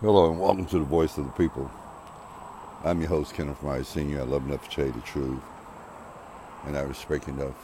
Hello 0.00 0.30
and 0.30 0.38
welcome 0.38 0.64
to 0.66 0.78
the 0.78 0.84
Voice 0.84 1.18
of 1.18 1.24
the 1.24 1.32
People. 1.32 1.68
I'm 2.84 3.00
your 3.00 3.08
host, 3.08 3.34
Kenneth 3.34 3.60
Myers 3.64 3.88
Sr. 3.88 4.20
I 4.20 4.22
love 4.22 4.46
enough 4.46 4.68
to 4.68 4.76
tell 4.76 4.86
you 4.86 4.92
the 4.92 5.00
truth, 5.00 5.42
and 6.66 6.76
I 6.78 6.82
respect 6.82 7.26
enough 7.26 7.56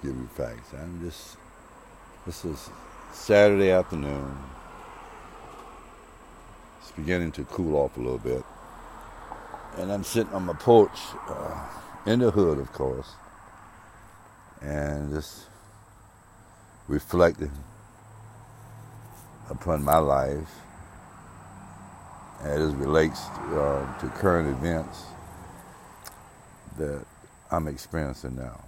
to 0.00 0.06
give 0.06 0.16
you 0.16 0.28
facts. 0.28 0.72
I'm 0.80 1.00
just, 1.02 1.36
this 2.24 2.44
is 2.44 2.70
Saturday 3.12 3.72
afternoon. 3.72 4.32
It's 6.80 6.92
beginning 6.92 7.32
to 7.32 7.44
cool 7.46 7.74
off 7.74 7.96
a 7.96 8.00
little 8.00 8.16
bit, 8.18 8.44
and 9.76 9.90
I'm 9.90 10.04
sitting 10.04 10.32
on 10.34 10.46
my 10.46 10.52
porch, 10.52 11.00
uh, 11.28 11.66
in 12.06 12.20
the 12.20 12.30
hood, 12.30 12.60
of 12.60 12.72
course, 12.72 13.10
and 14.60 15.12
just 15.12 15.46
reflecting 16.86 17.50
upon 19.50 19.82
my 19.82 19.98
life 19.98 20.48
as 22.42 22.72
it 22.72 22.76
relates 22.76 23.20
uh, 23.20 23.86
to 24.00 24.08
current 24.08 24.48
events 24.48 25.04
that 26.76 27.04
I'm 27.50 27.68
experiencing 27.68 28.36
now. 28.36 28.60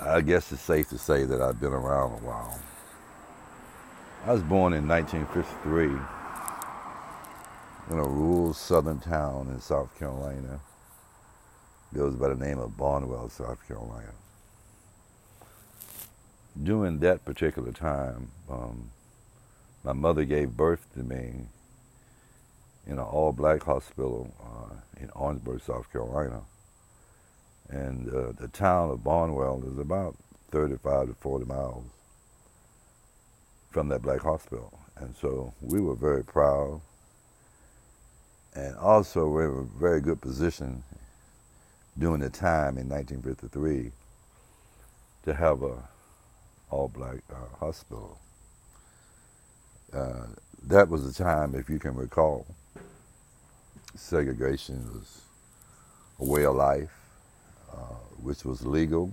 I 0.00 0.22
guess 0.22 0.50
it's 0.50 0.62
safe 0.62 0.88
to 0.90 0.98
say 0.98 1.24
that 1.24 1.42
I've 1.42 1.60
been 1.60 1.74
around 1.74 2.12
a 2.12 2.26
while. 2.26 2.58
I 4.24 4.32
was 4.32 4.42
born 4.42 4.72
in 4.72 4.88
1953 4.88 5.86
in 7.90 7.98
a 7.98 8.08
rural 8.08 8.54
southern 8.54 8.98
town 9.00 9.48
in 9.52 9.60
South 9.60 9.96
Carolina. 9.98 10.60
It 11.92 11.98
goes 11.98 12.14
by 12.14 12.28
the 12.28 12.34
name 12.34 12.58
of 12.58 12.76
Barnwell, 12.76 13.28
South 13.28 13.66
Carolina. 13.66 14.12
During 16.62 16.98
that 17.00 17.24
particular 17.24 17.72
time, 17.72 18.30
um, 18.48 18.90
my 19.82 19.92
mother 19.92 20.24
gave 20.24 20.56
birth 20.56 20.86
to 20.94 21.00
me 21.00 21.46
in 22.86 22.92
an 22.92 22.98
all 22.98 23.32
black 23.32 23.62
hospital 23.62 24.32
uh, 24.42 24.74
in 25.00 25.10
Orangeburg, 25.10 25.62
South 25.62 25.90
Carolina. 25.92 26.42
And 27.68 28.08
uh, 28.08 28.32
the 28.32 28.48
town 28.48 28.90
of 28.90 29.04
Barnwell 29.04 29.62
is 29.66 29.78
about 29.78 30.16
35 30.50 31.08
to 31.08 31.14
40 31.14 31.44
miles 31.46 31.84
from 33.70 33.88
that 33.88 34.02
black 34.02 34.20
hospital. 34.20 34.78
And 34.96 35.14
so 35.14 35.54
we 35.62 35.80
were 35.80 35.94
very 35.94 36.24
proud. 36.24 36.80
And 38.54 38.76
also, 38.76 39.26
we 39.26 39.46
were 39.46 39.60
in 39.60 39.70
a 39.76 39.78
very 39.78 40.00
good 40.00 40.20
position 40.20 40.82
during 41.96 42.20
the 42.20 42.30
time 42.30 42.76
in 42.76 42.88
1953 42.88 43.92
to 45.24 45.34
have 45.34 45.62
a 45.62 45.76
all 46.70 46.88
black 46.88 47.18
uh, 47.30 47.56
hospital. 47.58 48.18
Uh, 49.92 50.26
that 50.68 50.88
was 50.88 51.04
the 51.04 51.24
time, 51.24 51.54
if 51.54 51.70
you 51.70 51.78
can 51.78 51.94
recall, 51.96 52.46
segregation 53.96 54.84
was 54.94 55.22
a 56.20 56.24
way 56.24 56.44
of 56.44 56.56
life, 56.56 56.90
uh, 57.72 57.96
which 58.22 58.44
was 58.44 58.66
legal, 58.66 59.12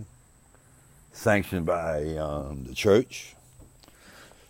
sanctioned 1.14 1.66
by 1.66 2.16
um, 2.17 2.66
the 2.66 2.75
church, 2.75 3.36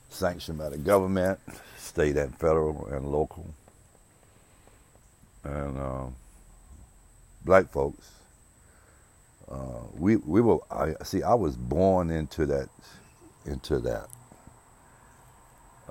sanctioned 0.09 0.58
by 0.58 0.69
the 0.69 0.78
government, 0.78 1.39
state 1.78 2.17
and 2.17 2.38
federal 2.39 2.88
and 2.88 3.12
local. 3.12 3.47
And 5.44 5.80
uh, 5.80 6.06
black 7.45 7.69
folks, 7.69 8.12
uh, 9.50 9.81
we 9.97 10.17
we 10.17 10.41
were. 10.41 10.59
I 10.72 10.95
see. 11.03 11.23
I 11.23 11.36
was 11.36 11.56
born 11.56 12.12
into 12.12 12.45
that, 12.47 12.69
into 13.45 13.80
that. 13.80 14.08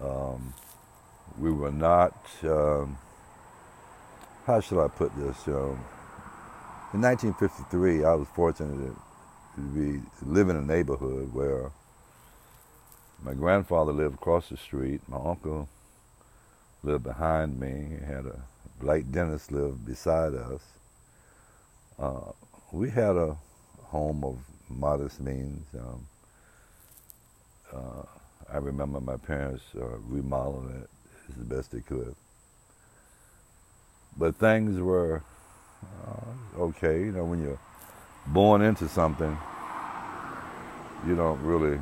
Um, 0.01 0.55
we 1.39 1.51
were 1.51 1.73
not, 1.73 2.15
um, 2.43 2.99
how 4.47 4.61
should 4.61 4.83
I 4.83 4.89
put 4.89 5.15
this? 5.17 5.47
Um, 5.49 5.85
in 6.93 7.03
1953, 7.03 8.05
I 8.05 8.15
was 8.15 8.29
fortunate 8.35 8.95
to 9.55 9.61
be 9.61 10.01
live 10.23 10.49
in 10.49 10.57
a 10.57 10.63
neighborhood 10.63 11.33
where 11.33 11.71
my 13.23 13.35
grandfather 13.35 13.93
lived 13.93 14.15
across 14.15 14.49
the 14.49 14.57
street, 14.57 15.01
my 15.09 15.17
uncle 15.17 15.69
lived 16.83 17.05
behind 17.05 17.59
me, 17.59 17.99
had 18.07 18.27
a 18.27 18.41
black 18.81 19.05
dentist 19.11 19.51
live 19.51 19.85
beside 19.85 20.35
us. 20.35 20.61
Uh, 21.99 22.33
we 22.73 22.91
had 22.91 23.17
a 23.17 23.37
home 23.85 24.23
of 24.25 24.39
modest 24.69 25.21
means. 25.21 25.67
Um, 25.75 26.07
uh, 27.73 28.03
I 28.53 28.59
remember 28.59 29.01
my 29.01 29.17
parents 29.17 29.65
uh, 29.77 29.99
remodeling 30.09 30.83
it 30.83 30.91
as 31.29 31.35
the 31.37 31.55
best 31.55 31.73
they 31.73 31.81
could. 31.81 32.15
But 34.17 34.37
things 34.37 34.81
were 34.81 35.23
uh, 36.07 36.61
okay. 36.63 37.01
You 37.01 37.13
know, 37.13 37.25
when 37.25 37.43
you're 37.43 37.59
born 38.27 38.63
into 38.63 38.89
something, 38.89 39.37
you 41.07 41.17
don't 41.17 41.41
really 41.43 41.79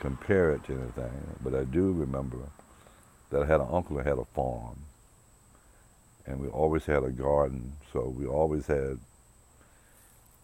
compare 0.00 0.52
it 0.52 0.64
to 0.64 0.72
anything. 0.72 1.12
But 1.42 1.54
I 1.54 1.64
do 1.64 1.92
remember 1.92 2.38
that 3.30 3.42
I 3.42 3.46
had 3.46 3.60
an 3.60 3.68
uncle 3.70 3.96
that 3.96 4.06
had 4.06 4.18
a 4.18 4.24
farm, 4.24 4.78
and 6.26 6.40
we 6.40 6.48
always 6.48 6.86
had 6.86 7.04
a 7.04 7.10
garden. 7.10 7.72
So 7.92 8.12
we 8.16 8.26
always 8.26 8.66
had 8.66 8.98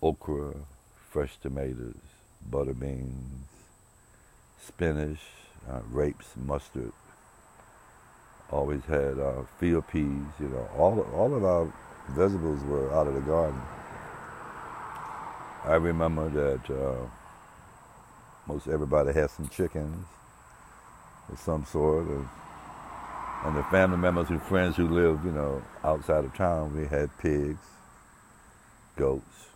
okra, 0.00 0.54
fresh 1.10 1.37
tomatoes, 1.39 1.97
butter 2.50 2.75
beans, 2.75 3.47
spinach, 4.60 5.21
uh, 5.70 5.80
rapes, 5.90 6.26
mustard. 6.36 6.92
Always 8.50 8.84
had 8.84 9.18
uh, 9.18 9.42
field 9.58 9.88
peas. 9.88 10.26
You 10.40 10.48
know, 10.48 10.68
all 10.76 11.00
all 11.14 11.34
of 11.34 11.44
our 11.44 11.72
vegetables 12.10 12.62
were 12.64 12.92
out 12.92 13.06
of 13.06 13.14
the 13.14 13.20
garden. 13.20 13.60
I 15.64 15.74
remember 15.76 16.28
that 16.28 16.74
uh, 16.74 17.06
most 18.46 18.66
everybody 18.66 19.12
had 19.12 19.30
some 19.30 19.48
chickens 19.48 20.06
of 21.30 21.38
some 21.38 21.64
sort, 21.64 22.06
and, 22.08 22.28
and 23.44 23.56
the 23.56 23.62
family 23.64 23.96
members 23.96 24.28
and 24.30 24.42
friends 24.42 24.76
who 24.76 24.88
lived, 24.88 25.24
you 25.24 25.30
know, 25.30 25.62
outside 25.84 26.24
of 26.24 26.34
town, 26.34 26.76
we 26.76 26.86
had 26.86 27.16
pigs, 27.18 27.60
goats, 28.96 29.46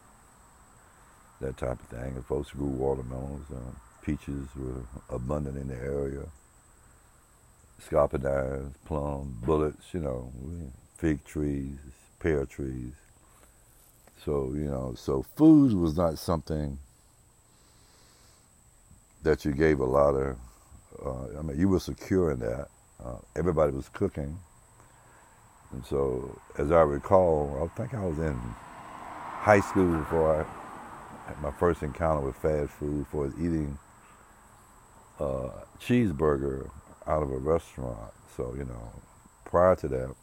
that 1.41 1.57
type 1.57 1.81
of 1.81 1.89
thing. 1.89 2.15
And 2.15 2.25
folks 2.25 2.51
grew 2.51 2.67
watermelons. 2.69 3.47
Uh, 3.51 3.86
peaches 4.07 4.47
were 4.57 4.85
abundant 5.11 5.59
in 5.59 5.67
the 5.67 5.75
area. 5.75 6.23
Scarpadines, 7.85 8.73
plum, 8.85 9.37
bullets, 9.45 9.93
you 9.93 10.01
know, 10.01 10.33
fig 10.97 11.25
trees, 11.25 11.77
pear 12.21 12.47
trees. 12.47 12.93
So, 14.25 14.53
you 14.55 14.67
know, 14.67 14.95
so 14.97 15.23
food 15.35 15.73
was 15.75 15.97
not 15.97 16.19
something 16.19 16.79
that 19.25 19.45
you 19.45 19.53
gave 19.53 19.81
a 19.81 19.85
lot 19.85 20.15
of, 20.15 20.37
uh, 21.05 21.39
I 21.39 21.43
mean, 21.43 21.59
you 21.59 21.69
were 21.69 21.81
secure 21.81 22.31
in 22.31 22.39
that. 22.39 22.69
Uh, 23.05 23.19
everybody 23.35 23.73
was 23.73 23.89
cooking. 23.89 24.39
And 25.73 25.85
so, 25.85 26.41
as 26.59 26.71
I 26.71 26.83
recall, 26.83 27.61
I 27.63 27.77
think 27.77 27.93
I 27.93 28.05
was 28.05 28.19
in 28.21 28.39
high 28.39 29.61
school 29.61 29.99
before 29.99 30.41
I 30.41 31.29
had 31.29 31.43
my 31.43 31.51
first 31.51 31.83
encounter 31.83 32.25
with 32.25 32.37
fast 32.37 32.71
food, 32.71 33.05
for 33.11 33.27
eating 33.39 33.77
uh, 35.19 35.51
cheeseburger 35.81 36.71
out 37.07 37.23
of 37.23 37.31
a 37.31 37.39
restaurant. 37.39 38.13
So, 38.37 38.55
you 38.57 38.65
know, 38.65 38.93
prior 39.45 39.77
to 39.77 39.89
that, 39.89 40.15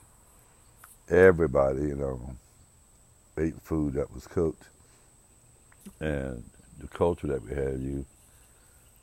everybody, 1.09 1.81
you 1.81 1.95
know, 1.95 2.35
ate 3.37 3.59
food 3.61 3.93
that 3.93 4.13
was 4.13 4.27
cooked. 4.27 4.63
And 5.99 6.43
the 6.79 6.87
culture 6.87 7.27
that 7.27 7.43
we 7.43 7.53
had, 7.55 7.79
you, 7.79 8.05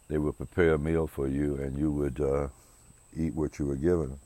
they 0.09 0.19
would 0.19 0.37
prepare 0.37 0.75
a 0.75 0.79
meal 0.79 1.07
for 1.07 1.29
you 1.29 1.57
and 1.57 1.79
you 1.79 1.91
would 1.91 2.21
uh, 2.21 2.49
eat 3.17 3.35
what 3.35 3.59
you 3.59 3.67
were 3.67 3.77
given. 3.77 4.19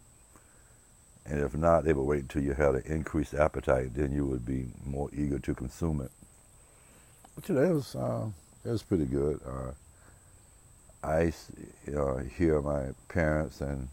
And 1.26 1.40
if 1.40 1.54
not, 1.54 1.84
they 1.84 1.92
would 1.94 2.02
wait 2.02 2.22
until 2.22 2.42
you 2.42 2.52
had 2.52 2.74
an 2.74 2.82
increased 2.84 3.34
appetite, 3.34 3.94
then 3.94 4.12
you 4.12 4.26
would 4.26 4.44
be 4.44 4.66
more 4.84 5.08
eager 5.14 5.38
to 5.38 5.54
consume 5.54 6.02
it. 6.02 6.10
But 7.34 7.48
you 7.48 7.54
know, 7.54 7.74
was, 7.74 7.96
uh, 7.96 8.26
it 8.64 8.68
was 8.68 8.82
pretty 8.82 9.06
good. 9.06 9.40
Uh, 9.46 9.72
I 11.04 11.34
hear 12.38 12.62
my 12.62 12.86
parents 13.08 13.60
and 13.60 13.88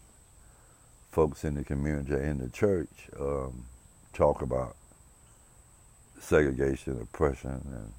folks 1.10 1.44
in 1.44 1.54
the 1.56 1.64
community 1.64 2.14
in 2.14 2.38
the 2.38 2.48
church 2.48 2.88
um, 3.20 3.66
talk 4.14 4.42
about 4.42 4.76
segregation, 6.20 7.00
oppression, 7.02 7.50
and 7.50 7.92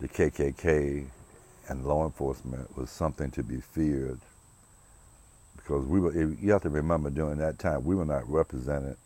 the 0.00 0.08
KKK 0.08 1.06
and 1.68 1.84
law 1.84 2.06
enforcement 2.06 2.76
was 2.76 2.90
something 2.90 3.32
to 3.32 3.42
be 3.42 3.60
feared 3.60 4.20
because 5.56 5.84
we 5.86 6.00
were. 6.00 6.12
You 6.14 6.52
have 6.52 6.62
to 6.62 6.70
remember 6.70 7.10
during 7.10 7.38
that 7.38 7.58
time 7.58 7.84
we 7.84 7.96
were 7.96 8.04
not 8.06 8.28
represented 8.28 8.96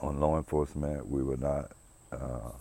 on 0.00 0.20
law 0.20 0.36
enforcement. 0.38 1.08
We 1.08 1.24
were 1.24 1.38
not 1.38 1.72
uh, 2.12 2.52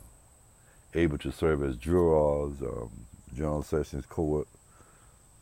able 0.96 1.20
to 1.20 1.32
serve 1.32 1.64
as 1.64 1.78
jurors. 1.78 2.62
Um, 2.64 3.07
General 3.38 3.64
Sessions 3.64 4.06
Court, 4.08 4.48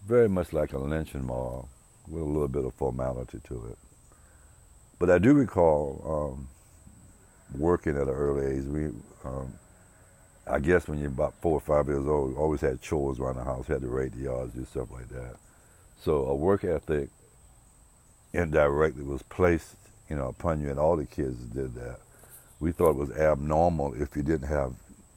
very 0.07 0.30
much 0.30 0.53
like 0.53 0.74
a 0.74 0.80
lynching 0.80 1.25
mob. 1.25 1.68
with 2.07 2.21
a 2.24 2.25
little 2.25 2.50
bit 2.50 2.65
of 2.65 2.74
formality 2.75 3.39
to 3.47 3.68
it. 3.71 3.77
But 5.00 5.09
I 5.12 5.19
do 5.19 5.33
recall 5.33 6.33
um, 6.38 6.50
working 7.59 7.95
at 7.97 8.03
an 8.03 8.09
early 8.09 8.57
age. 8.57 8.65
We, 8.65 8.86
um, 9.25 9.53
I 10.47 10.59
guess 10.59 10.88
when 10.88 11.00
you're 11.00 11.09
about 11.09 11.36
four 11.42 11.53
or 11.53 11.62
five 11.62 11.88
years 11.88 12.07
old, 12.07 12.38
always 12.38 12.62
had 12.62 12.81
chores 12.81 13.19
around 13.19 13.38
the 13.38 13.45
house, 13.45 13.68
had 13.68 13.81
to 13.81 13.88
rake 13.88 14.13
the 14.13 14.24
yards, 14.24 14.53
do 14.53 14.65
stuff 14.65 14.89
like 14.92 15.09
that. 15.09 15.38
So 16.01 16.25
a 16.27 16.36
work 16.36 16.63
ethic 16.65 17.09
indirectly 18.33 19.03
was 19.03 19.24
placed, 19.24 19.75
you 20.09 20.18
know, 20.18 20.30
upon 20.30 20.62
you, 20.62 20.69
and 20.69 20.80
all 20.80 20.97
the 20.97 21.06
kids 21.06 21.38
did 21.45 21.75
that. 21.75 22.00
We 22.59 22.71
thought 22.74 22.92
it 22.92 22.97
was 22.97 23.12
abnormal 23.12 23.95
if 24.01 24.15
you 24.15 24.24
didn't 24.24 24.50
have 24.50 24.74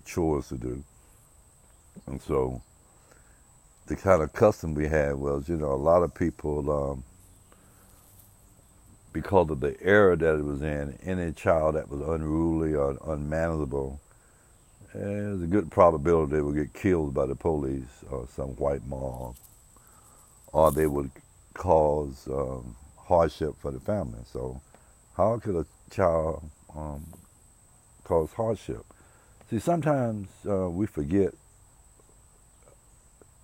chores 0.06 0.48
to 0.48 0.56
do, 0.56 0.84
and 2.06 2.20
so 2.22 2.62
the 3.88 3.96
kind 3.96 4.23
of 4.23 4.32
custom 4.32 4.75
we 4.75 4.87
had 4.87 5.14
was, 5.14 5.49
you 5.49 5.56
know, 5.56 5.73
a 5.73 5.75
lot 5.75 6.02
of 6.02 6.14
people, 6.14 6.70
um, 6.70 7.05
because 9.12 9.50
of 9.50 9.61
the 9.61 9.76
era 9.82 10.17
that 10.17 10.38
it 10.38 10.44
was 10.44 10.62
in, 10.62 10.96
any 11.02 11.32
child 11.32 11.75
that 11.75 11.88
was 11.88 12.00
unruly 12.00 12.75
or 12.75 12.99
unmanageable, 13.06 13.99
eh, 14.94 14.99
there's 14.99 15.43
a 15.43 15.46
good 15.46 15.70
probability 15.70 16.37
they 16.37 16.43
would 16.43 16.55
get 16.55 16.73
killed 16.75 17.14
by 17.14 17.26
the 17.26 17.35
police 17.35 18.05
or 18.11 18.29
some 18.29 18.50
white 18.56 18.87
mob, 18.87 19.35
or 20.52 20.70
they 20.70 20.87
would 20.87 21.11
cause 21.55 22.29
um, 22.31 22.76
hardship 22.96 23.55
for 23.61 23.70
the 23.70 23.81
family. 23.81 24.20
So, 24.32 24.61
how 25.17 25.38
could 25.38 25.56
a 25.56 25.67
child 25.90 26.43
um, 26.76 27.05
cause 28.05 28.31
hardship? 28.32 28.85
See, 29.50 29.58
sometimes 29.58 30.29
uh, 30.49 30.69
we 30.69 30.87
forget 30.87 31.35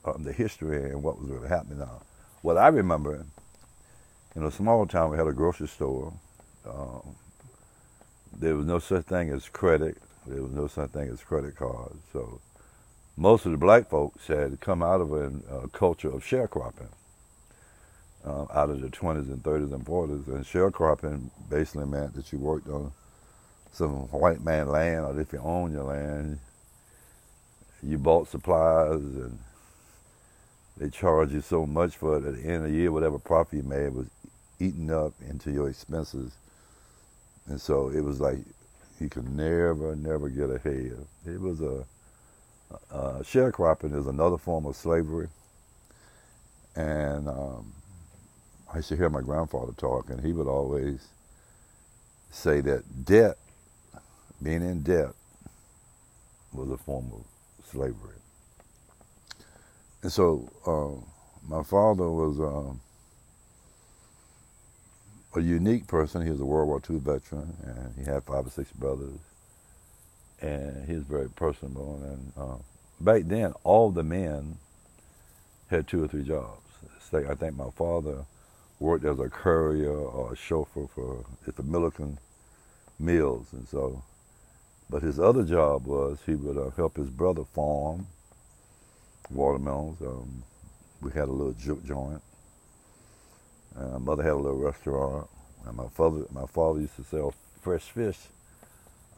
um, 0.04 0.24
the 0.24 0.32
history 0.32 0.90
and 0.90 1.02
what 1.02 1.20
was 1.20 1.30
really 1.30 1.48
happening 1.48 1.78
now. 1.78 2.02
What 2.42 2.58
I 2.58 2.68
remember, 2.68 3.24
in 4.36 4.44
a 4.44 4.50
small 4.50 4.86
town, 4.86 5.10
we 5.10 5.16
had 5.16 5.26
a 5.26 5.32
grocery 5.32 5.68
store. 5.68 6.12
Um, 6.68 7.16
there 8.36 8.56
was 8.56 8.66
no 8.66 8.78
such 8.78 9.04
thing 9.06 9.30
as 9.30 9.48
credit. 9.48 9.96
There 10.26 10.42
was 10.42 10.52
no 10.52 10.66
such 10.66 10.90
thing 10.90 11.08
as 11.08 11.22
credit 11.22 11.56
cards. 11.56 11.96
So 12.12 12.40
most 13.16 13.46
of 13.46 13.52
the 13.52 13.58
black 13.58 13.88
folks 13.88 14.26
had 14.26 14.60
come 14.60 14.82
out 14.82 15.00
of 15.00 15.12
a, 15.12 15.32
a 15.54 15.68
culture 15.68 16.08
of 16.08 16.24
sharecropping 16.24 16.88
uh, 18.26 18.44
out 18.52 18.70
of 18.70 18.80
the 18.80 18.88
20s 18.88 19.28
and 19.28 19.42
30s 19.42 19.72
and 19.72 19.84
40s. 19.84 20.26
And 20.26 20.44
sharecropping 20.44 21.30
basically 21.48 21.86
meant 21.86 22.14
that 22.14 22.32
you 22.32 22.38
worked 22.38 22.68
on 22.68 22.92
some 23.72 24.08
white 24.10 24.42
man 24.42 24.68
land, 24.68 25.04
or 25.04 25.20
if 25.20 25.32
you 25.32 25.40
owned 25.40 25.72
your 25.72 25.84
land, 25.84 26.38
you 27.82 27.98
bought 27.98 28.28
supplies 28.28 29.00
and 29.00 29.38
they 30.76 30.90
charge 30.90 31.32
you 31.32 31.40
so 31.40 31.66
much 31.66 31.96
for 31.96 32.16
it 32.18 32.24
at 32.24 32.34
the 32.36 32.42
end 32.42 32.64
of 32.66 32.72
the 32.72 32.76
year, 32.76 32.92
whatever 32.92 33.18
profit 33.18 33.58
you 33.58 33.62
made 33.62 33.94
was 33.94 34.08
eaten 34.60 34.90
up 34.90 35.12
into 35.28 35.50
your 35.50 35.68
expenses. 35.68 36.32
And 37.46 37.60
so 37.60 37.90
it 37.90 38.00
was 38.00 38.20
like 38.20 38.38
you 39.00 39.08
could 39.08 39.28
never, 39.28 39.96
never 39.96 40.28
get 40.28 40.50
ahead. 40.50 41.06
It 41.26 41.40
was 41.40 41.60
a, 41.60 41.84
sharecropping 43.22 43.96
is 43.96 44.06
another 44.06 44.38
form 44.38 44.66
of 44.66 44.76
slavery. 44.76 45.28
And 46.76 47.28
um, 47.28 47.72
I 48.72 48.78
used 48.78 48.88
to 48.90 48.96
hear 48.96 49.10
my 49.10 49.22
grandfather 49.22 49.72
talk, 49.72 50.10
and 50.10 50.20
he 50.20 50.32
would 50.32 50.48
always 50.48 51.08
say 52.30 52.60
that 52.62 53.04
debt, 53.04 53.36
being 54.42 54.62
in 54.62 54.82
debt, 54.82 55.12
was 56.52 56.70
a 56.70 56.76
form 56.76 57.10
of 57.14 57.24
slavery. 57.70 58.16
And 60.04 60.12
so 60.12 60.52
uh, 60.66 61.48
my 61.48 61.62
father 61.62 62.10
was 62.10 62.38
um, 62.38 62.78
a 65.34 65.40
unique 65.40 65.86
person. 65.86 66.22
He 66.22 66.30
was 66.30 66.42
a 66.42 66.44
World 66.44 66.68
War 66.68 66.82
II 66.90 66.98
veteran, 66.98 67.56
and 67.64 67.94
he 67.96 68.04
had 68.04 68.22
five 68.24 68.46
or 68.46 68.50
six 68.50 68.70
brothers. 68.72 69.18
And 70.42 70.86
he 70.86 70.92
was 70.92 71.04
very 71.04 71.30
personable. 71.30 72.02
And 72.04 72.32
uh, 72.36 72.56
back 73.00 73.22
then, 73.24 73.54
all 73.64 73.90
the 73.90 74.02
men 74.02 74.58
had 75.70 75.88
two 75.88 76.04
or 76.04 76.08
three 76.08 76.24
jobs. 76.24 76.60
I 77.14 77.34
think 77.34 77.56
my 77.56 77.70
father 77.70 78.26
worked 78.80 79.06
as 79.06 79.18
a 79.20 79.30
courier 79.30 79.88
or 79.90 80.34
a 80.34 80.36
chauffeur 80.36 80.86
for 80.94 81.24
at 81.46 81.56
the 81.56 81.62
Milliken 81.62 82.18
Mills, 82.98 83.46
and 83.52 83.66
so. 83.66 84.02
But 84.90 85.02
his 85.02 85.18
other 85.18 85.44
job 85.44 85.86
was 85.86 86.18
he 86.26 86.34
would 86.34 86.58
uh, 86.58 86.76
help 86.76 86.98
his 86.98 87.08
brother 87.08 87.44
farm 87.54 88.06
watermelons. 89.30 90.00
Um, 90.00 90.44
we 91.00 91.10
had 91.12 91.28
a 91.28 91.32
little 91.32 91.52
juke 91.52 91.84
joint. 91.84 92.22
Uh, 93.78 93.98
mother 93.98 94.22
had 94.22 94.32
a 94.32 94.36
little 94.36 94.58
restaurant. 94.58 95.28
And 95.66 95.76
my 95.76 95.88
father, 95.88 96.24
my 96.32 96.46
father 96.46 96.80
used 96.80 96.96
to 96.96 97.04
sell 97.04 97.34
fresh 97.60 97.82
fish 97.90 98.18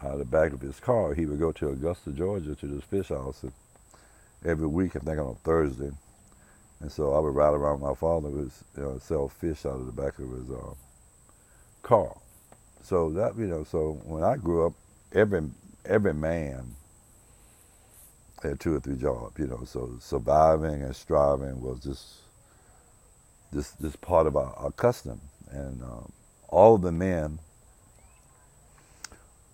out 0.03 0.12
of 0.12 0.19
the 0.19 0.25
back 0.25 0.53
of 0.53 0.61
his 0.61 0.81
car. 0.81 1.14
He 1.14 1.26
would 1.26 1.38
go 1.38 1.53
to 1.53 1.70
Augusta, 1.70 2.11
Georgia, 2.11 2.55
to 2.55 2.67
this 2.67 2.85
fish 2.85 3.08
house 3.08 3.44
every 4.44 4.67
week. 4.67 4.97
I 4.97 5.00
think 5.00 5.19
on 5.19 5.29
a 5.29 5.35
Thursday. 5.35 5.91
And 6.81 6.93
so 6.93 7.14
I 7.14 7.20
would 7.20 7.35
ride 7.35 7.55
around. 7.55 7.81
with 7.81 7.91
My 7.91 7.94
father 7.94 8.29
would 8.29 8.50
you 8.76 8.82
know, 8.82 8.99
sell 8.99 9.29
fish 9.29 9.64
out 9.64 9.81
of 9.81 9.87
the 9.87 9.93
back 9.93 10.19
of 10.19 10.31
his 10.31 10.50
uh, 10.50 10.75
car. 11.82 12.17
So 12.82 13.11
that 13.11 13.37
you 13.37 13.47
know, 13.47 13.64
so 13.64 13.99
when 14.05 14.23
I 14.23 14.37
grew 14.37 14.67
up, 14.67 14.75
every 15.12 15.43
every 15.85 16.14
man 16.14 16.76
had 18.43 18.61
two 18.61 18.75
or 18.77 18.81
three 18.81 18.97
jobs, 18.97 19.38
you 19.38 19.47
know. 19.47 19.65
So 19.65 19.97
surviving 20.00 20.83
and 20.83 20.94
striving 20.97 21.61
was 21.61 21.81
just 21.81 22.17
this 23.53 23.71
this 23.73 23.97
part 23.97 24.27
of 24.27 24.37
our, 24.37 24.55
our 24.56 24.73
custom, 24.73 25.21
and 25.50 25.83
um, 25.83 26.12
all 26.49 26.77
of 26.77 26.83
the 26.83 26.93
men. 26.93 27.38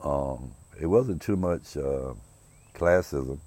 Um, 0.02 0.52
it 0.81 0.87
wasn't 0.87 1.23
too 1.23 1.37
much 1.37 1.76
uh, 1.76 2.14
classism 2.75 3.38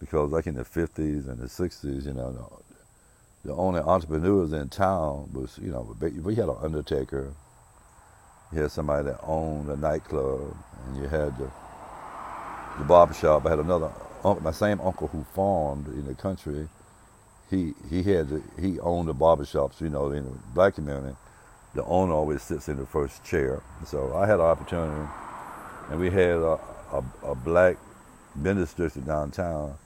because, 0.00 0.32
like 0.32 0.46
in 0.46 0.54
the 0.56 0.64
'50s 0.64 1.28
and 1.28 1.38
the 1.38 1.46
'60s, 1.46 2.06
you 2.06 2.14
know, 2.14 2.32
the, 2.32 3.48
the 3.50 3.54
only 3.54 3.80
entrepreneurs 3.80 4.52
in 4.52 4.68
town 4.68 5.30
was, 5.32 5.58
you 5.62 5.72
know, 5.72 5.96
we 6.22 6.34
had 6.34 6.48
an 6.48 6.56
undertaker, 6.62 7.32
you 8.52 8.60
had 8.62 8.70
somebody 8.72 9.04
that 9.06 9.20
owned 9.24 9.68
a 9.70 9.76
nightclub, 9.76 10.56
and 10.86 10.96
you 10.98 11.08
had 11.08 11.36
the 11.38 11.50
the 12.78 12.84
barbershop. 12.84 13.46
I 13.46 13.50
had 13.50 13.58
another 13.60 13.92
my 14.24 14.52
same 14.52 14.80
uncle 14.80 15.08
who 15.08 15.24
farmed 15.34 15.88
in 15.88 16.06
the 16.06 16.14
country, 16.14 16.68
he 17.50 17.74
he 17.90 18.02
had 18.02 18.28
to, 18.30 18.42
he 18.60 18.80
owned 18.80 19.08
the 19.08 19.14
barbershops. 19.14 19.80
You 19.80 19.90
know, 19.90 20.10
in 20.12 20.24
the 20.24 20.32
black 20.54 20.76
community, 20.76 21.16
the 21.74 21.84
owner 21.84 22.12
always 22.14 22.42
sits 22.42 22.68
in 22.68 22.76
the 22.78 22.86
first 22.86 23.24
chair. 23.24 23.62
So 23.86 24.14
I 24.16 24.26
had 24.26 24.36
an 24.40 24.46
opportunity, 24.46 25.08
and 25.90 26.00
we 26.00 26.10
had 26.10 26.36
a, 26.36 26.58
a, 26.92 27.04
a 27.24 27.34
black 27.34 27.78
business 28.42 28.74
district 28.74 29.08
downtown. 29.08 29.76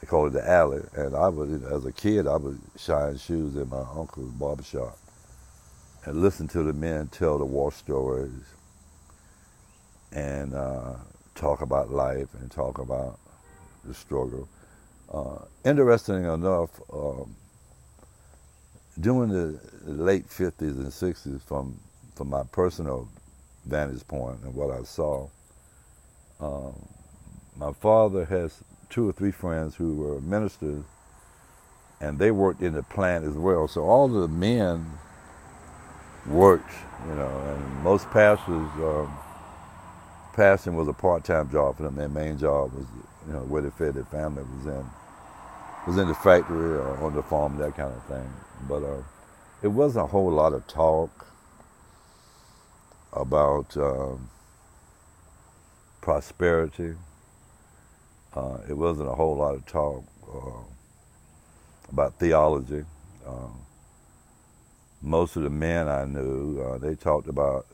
They 0.00 0.06
call 0.08 0.26
it 0.26 0.30
the 0.32 0.48
alley, 0.48 0.82
and 0.96 1.16
I 1.16 1.28
was 1.28 1.62
as 1.64 1.86
a 1.86 1.92
kid 1.92 2.26
I 2.26 2.36
would 2.36 2.60
shine 2.76 3.18
shoes 3.18 3.56
in 3.56 3.68
my 3.70 3.84
uncle's 3.96 4.32
barbershop 4.32 4.98
and 6.04 6.20
listen 6.22 6.48
to 6.48 6.62
the 6.62 6.72
men 6.72 7.08
tell 7.08 7.38
the 7.38 7.44
war 7.44 7.72
stories 7.72 8.32
and 10.12 10.54
uh, 10.54 10.94
talk 11.34 11.62
about 11.62 11.90
life 11.90 12.28
and 12.40 12.50
talk 12.50 12.78
about 12.78 13.18
the 13.84 13.94
struggle. 13.94 14.48
Uh, 15.12 15.38
interesting 15.64 16.24
enough, 16.24 16.70
um, 16.92 17.36
during 19.00 19.30
the 19.30 19.60
late 19.84 20.28
50s 20.28 20.60
and 20.60 20.86
60s, 20.88 21.42
from, 21.42 21.78
from 22.14 22.30
my 22.30 22.42
personal 22.52 23.08
vantage 23.66 24.06
point 24.08 24.38
and 24.44 24.54
what 24.54 24.70
I 24.70 24.82
saw, 24.84 25.28
um, 26.40 26.74
my 27.56 27.72
father 27.72 28.24
has 28.26 28.62
two 28.90 29.08
or 29.08 29.12
three 29.12 29.30
friends 29.30 29.76
who 29.76 29.94
were 29.96 30.20
ministers, 30.20 30.84
and 32.00 32.18
they 32.18 32.30
worked 32.30 32.62
in 32.62 32.74
the 32.74 32.82
plant 32.82 33.24
as 33.24 33.34
well. 33.34 33.68
So 33.68 33.82
all 33.82 34.08
the 34.08 34.28
men 34.28 34.86
worked, 36.26 36.72
you 37.08 37.14
know, 37.14 37.28
and 37.28 37.84
most 37.84 38.10
pastors, 38.10 38.48
um, 38.76 39.16
pastoring 40.34 40.74
was 40.74 40.88
a 40.88 40.92
part-time 40.92 41.50
job 41.50 41.76
for 41.76 41.84
them. 41.84 41.96
Their 41.96 42.08
main 42.08 42.38
job 42.38 42.72
was 42.74 42.86
you 43.26 43.32
know, 43.32 43.40
where 43.40 43.62
they 43.62 43.70
fed 43.70 43.94
their 43.94 44.04
family 44.04 44.42
was 44.42 44.66
in 44.66 44.86
was 45.86 45.98
in 45.98 46.08
the 46.08 46.14
factory 46.14 46.76
or 46.76 46.96
on 46.98 47.14
the 47.14 47.22
farm, 47.22 47.58
that 47.58 47.76
kind 47.76 47.92
of 47.92 48.04
thing. 48.04 48.32
But 48.68 48.84
uh, 48.84 49.02
it 49.62 49.68
wasn't 49.68 50.04
a 50.04 50.08
whole 50.08 50.30
lot 50.30 50.52
of 50.52 50.66
talk 50.66 51.26
about 53.12 53.76
um, 53.76 54.30
prosperity. 56.00 56.94
Uh, 58.34 58.58
it 58.68 58.74
wasn't 58.74 59.08
a 59.08 59.14
whole 59.14 59.36
lot 59.36 59.54
of 59.54 59.66
talk 59.66 60.04
uh, 60.32 60.62
about 61.90 62.14
theology. 62.18 62.84
Um, 63.26 63.60
most 65.02 65.36
of 65.36 65.42
the 65.42 65.50
men 65.50 65.88
I 65.88 66.04
knew, 66.04 66.60
uh, 66.62 66.78
they 66.78 66.94
talked 66.94 67.28
about 67.28 67.66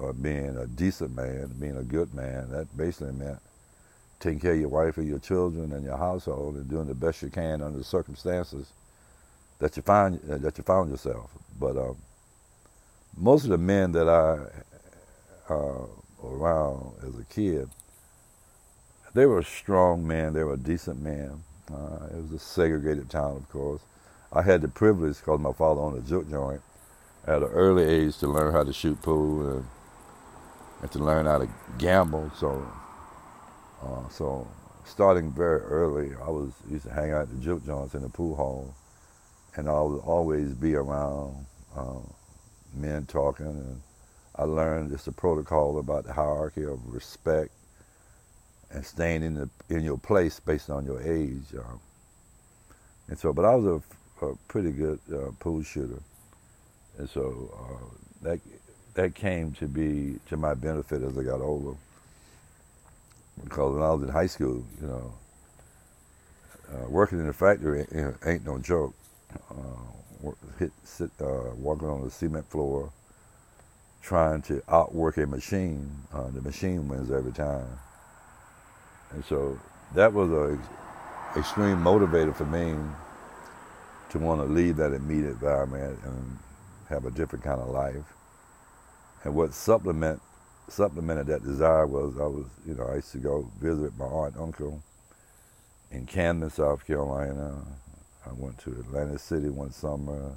uh, 0.00 0.12
being 0.12 0.56
a 0.56 0.66
decent 0.66 1.14
man, 1.14 1.54
being 1.58 1.76
a 1.76 1.82
good 1.82 2.14
man. 2.14 2.50
That 2.50 2.74
basically 2.76 3.12
meant 3.12 3.38
taking 4.20 4.40
care 4.40 4.52
of 4.52 4.60
your 4.60 4.68
wife 4.68 4.98
or 4.98 5.02
your 5.02 5.18
children 5.18 5.72
and 5.72 5.84
your 5.84 5.96
household 5.96 6.56
and 6.56 6.68
doing 6.68 6.86
the 6.86 6.94
best 6.94 7.22
you 7.22 7.28
can 7.28 7.62
under 7.62 7.78
the 7.78 7.84
circumstances 7.84 8.72
that 9.58 9.76
you 9.76 9.82
find 9.82 10.20
uh, 10.30 10.38
that 10.38 10.58
you 10.58 10.64
found 10.64 10.90
yourself. 10.90 11.30
But 11.58 11.76
um, 11.76 11.96
most 13.16 13.44
of 13.44 13.50
the 13.50 13.58
men 13.58 13.92
that 13.92 14.08
I 14.08 15.52
uh, 15.52 15.86
around 16.24 16.92
as 17.02 17.18
a 17.18 17.24
kid, 17.24 17.68
they 19.14 19.26
were 19.26 19.42
strong 19.42 20.06
men. 20.06 20.32
They 20.32 20.44
were 20.44 20.56
decent 20.56 21.00
men. 21.00 21.42
Uh, 21.72 22.06
it 22.10 22.22
was 22.22 22.32
a 22.32 22.38
segregated 22.38 23.10
town, 23.10 23.36
of 23.36 23.48
course. 23.48 23.82
I 24.32 24.42
had 24.42 24.60
the 24.60 24.68
privilege, 24.68 25.18
because 25.18 25.40
my 25.40 25.52
father 25.52 25.80
owned 25.80 25.98
a 25.98 26.08
juke 26.08 26.30
joint, 26.30 26.60
at 27.26 27.42
an 27.42 27.48
early 27.48 27.84
age 27.84 28.18
to 28.18 28.28
learn 28.28 28.52
how 28.52 28.64
to 28.64 28.72
shoot 28.72 29.00
pool 29.02 29.48
and, 29.48 29.66
and 30.82 30.90
to 30.92 30.98
learn 30.98 31.26
how 31.26 31.38
to 31.38 31.48
gamble. 31.78 32.30
So, 32.36 32.66
uh, 33.82 34.08
so 34.08 34.46
starting 34.84 35.32
very 35.32 35.60
early, 35.60 36.14
I 36.24 36.30
was 36.30 36.52
used 36.70 36.84
to 36.84 36.92
hang 36.92 37.12
out 37.12 37.22
at 37.22 37.30
the 37.30 37.36
juke 37.36 37.64
joints 37.66 37.94
in 37.94 38.02
the 38.02 38.08
pool 38.08 38.36
hall, 38.36 38.74
and 39.56 39.68
I 39.68 39.80
would 39.80 40.00
always 40.00 40.54
be 40.54 40.74
around 40.74 41.46
uh, 41.76 42.00
men 42.74 43.06
talking, 43.06 43.46
and 43.46 43.80
I 44.36 44.44
learned 44.44 44.90
just 44.90 45.06
the 45.06 45.12
protocol 45.12 45.78
about 45.78 46.04
the 46.04 46.12
hierarchy 46.12 46.64
of 46.64 46.78
respect 46.86 47.50
and 48.70 48.84
staying 48.84 49.22
in 49.22 49.34
the 49.34 49.48
in 49.68 49.82
your 49.82 49.98
place 49.98 50.40
based 50.40 50.70
on 50.70 50.84
your 50.84 51.00
age. 51.00 51.44
Um, 51.56 51.80
and 53.08 53.18
so, 53.18 53.32
but 53.32 53.44
I 53.44 53.54
was 53.54 53.82
a, 54.20 54.26
a 54.26 54.36
pretty 54.48 54.72
good 54.72 55.00
uh, 55.12 55.30
pool 55.38 55.62
shooter, 55.62 56.02
and 56.98 57.08
so 57.08 57.50
uh, 57.58 57.84
that 58.22 58.40
that 58.96 59.14
came 59.14 59.52
to 59.52 59.66
be 59.68 60.18
to 60.28 60.36
my 60.36 60.54
benefit 60.54 61.02
as 61.02 61.16
I 61.16 61.22
got 61.22 61.40
older. 61.40 61.76
Because 63.44 63.74
when 63.74 63.82
I 63.82 63.92
was 63.92 64.02
in 64.02 64.08
high 64.08 64.26
school, 64.26 64.64
you 64.80 64.86
know, 64.86 65.14
uh, 66.72 66.88
working 66.88 67.20
in 67.20 67.26
the 67.26 67.32
factory 67.32 67.86
ain't, 67.94 68.16
ain't 68.24 68.44
no 68.46 68.58
joke. 68.58 68.94
Uh, 69.50 70.30
hit, 70.58 70.72
sit, 70.82 71.10
uh, 71.20 71.54
walking 71.56 71.88
on 71.88 72.04
the 72.04 72.10
cement 72.10 72.48
floor, 72.50 72.90
trying 74.02 74.40
to 74.42 74.62
outwork 74.68 75.18
a 75.18 75.26
machine. 75.26 75.90
Uh, 76.12 76.30
the 76.30 76.40
machine 76.40 76.88
wins 76.88 77.10
every 77.10 77.32
time. 77.32 77.66
And 79.12 79.22
so 79.26 79.58
that 79.94 80.12
was 80.12 80.30
an 80.30 80.58
extreme 81.36 81.76
motivator 81.76 82.34
for 82.34 82.46
me 82.46 82.74
to 84.08 84.18
want 84.18 84.40
to 84.40 84.46
leave 84.46 84.76
that 84.78 84.94
immediate 84.94 85.32
environment 85.32 85.98
and 86.02 86.38
have 86.88 87.04
a 87.04 87.10
different 87.10 87.44
kind 87.44 87.60
of 87.60 87.68
life. 87.68 88.04
And 89.26 89.34
what 89.34 89.52
supplement 89.52 90.22
supplemented 90.68 91.26
that 91.26 91.42
desire 91.42 91.84
was 91.84 92.16
I 92.16 92.26
was, 92.26 92.46
you 92.64 92.74
know, 92.74 92.84
I 92.84 92.96
used 92.96 93.10
to 93.10 93.18
go 93.18 93.50
visit 93.60 93.98
my 93.98 94.04
aunt 94.04 94.34
and 94.34 94.44
uncle 94.44 94.80
in 95.90 96.06
Camden, 96.06 96.48
South 96.48 96.86
Carolina. 96.86 97.60
I 98.24 98.32
went 98.34 98.56
to 98.58 98.70
Atlantic 98.70 99.18
City 99.18 99.48
one 99.48 99.72
summer, 99.72 100.30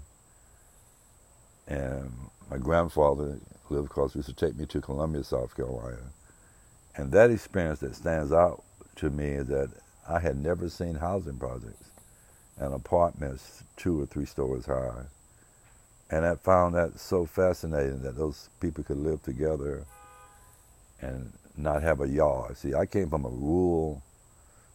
and 1.68 2.12
my 2.50 2.58
grandfather 2.58 3.38
lived 3.70 3.86
across. 3.86 4.16
Used 4.16 4.28
to 4.30 4.34
take 4.34 4.58
me 4.58 4.66
to 4.66 4.82
Columbia, 4.82 5.24
South 5.24 5.56
Carolina, 5.56 6.12
and 6.96 7.12
that 7.12 7.30
experience 7.30 7.82
that 7.82 7.96
stands 7.96 8.34
out 8.34 8.64
to 8.96 9.12
me 9.12 9.26
is 9.34 9.46
that 9.50 9.70
I 10.08 10.18
had 10.20 10.36
never 10.36 10.68
seen 10.68 10.96
housing 10.96 11.38
projects 11.38 11.92
and 12.58 12.74
apartments 12.74 13.64
two 13.78 14.02
or 14.02 14.08
three 14.08 14.26
stories 14.26 14.66
high. 14.66 15.04
And 16.12 16.26
I 16.26 16.36
found 16.36 16.76
that 16.76 17.00
so 17.00 17.26
fascinating 17.26 18.02
that 18.02 18.18
those 18.18 18.50
people 18.60 18.84
could 18.84 18.98
live 18.98 19.22
together 19.24 19.86
and 21.02 21.32
not 21.58 21.84
have 21.84 22.02
a 22.02 22.08
yard. 22.08 22.58
See, 22.58 22.74
I 22.74 22.86
came 22.86 23.10
from 23.10 23.26
a 23.26 23.30
rural 23.30 24.02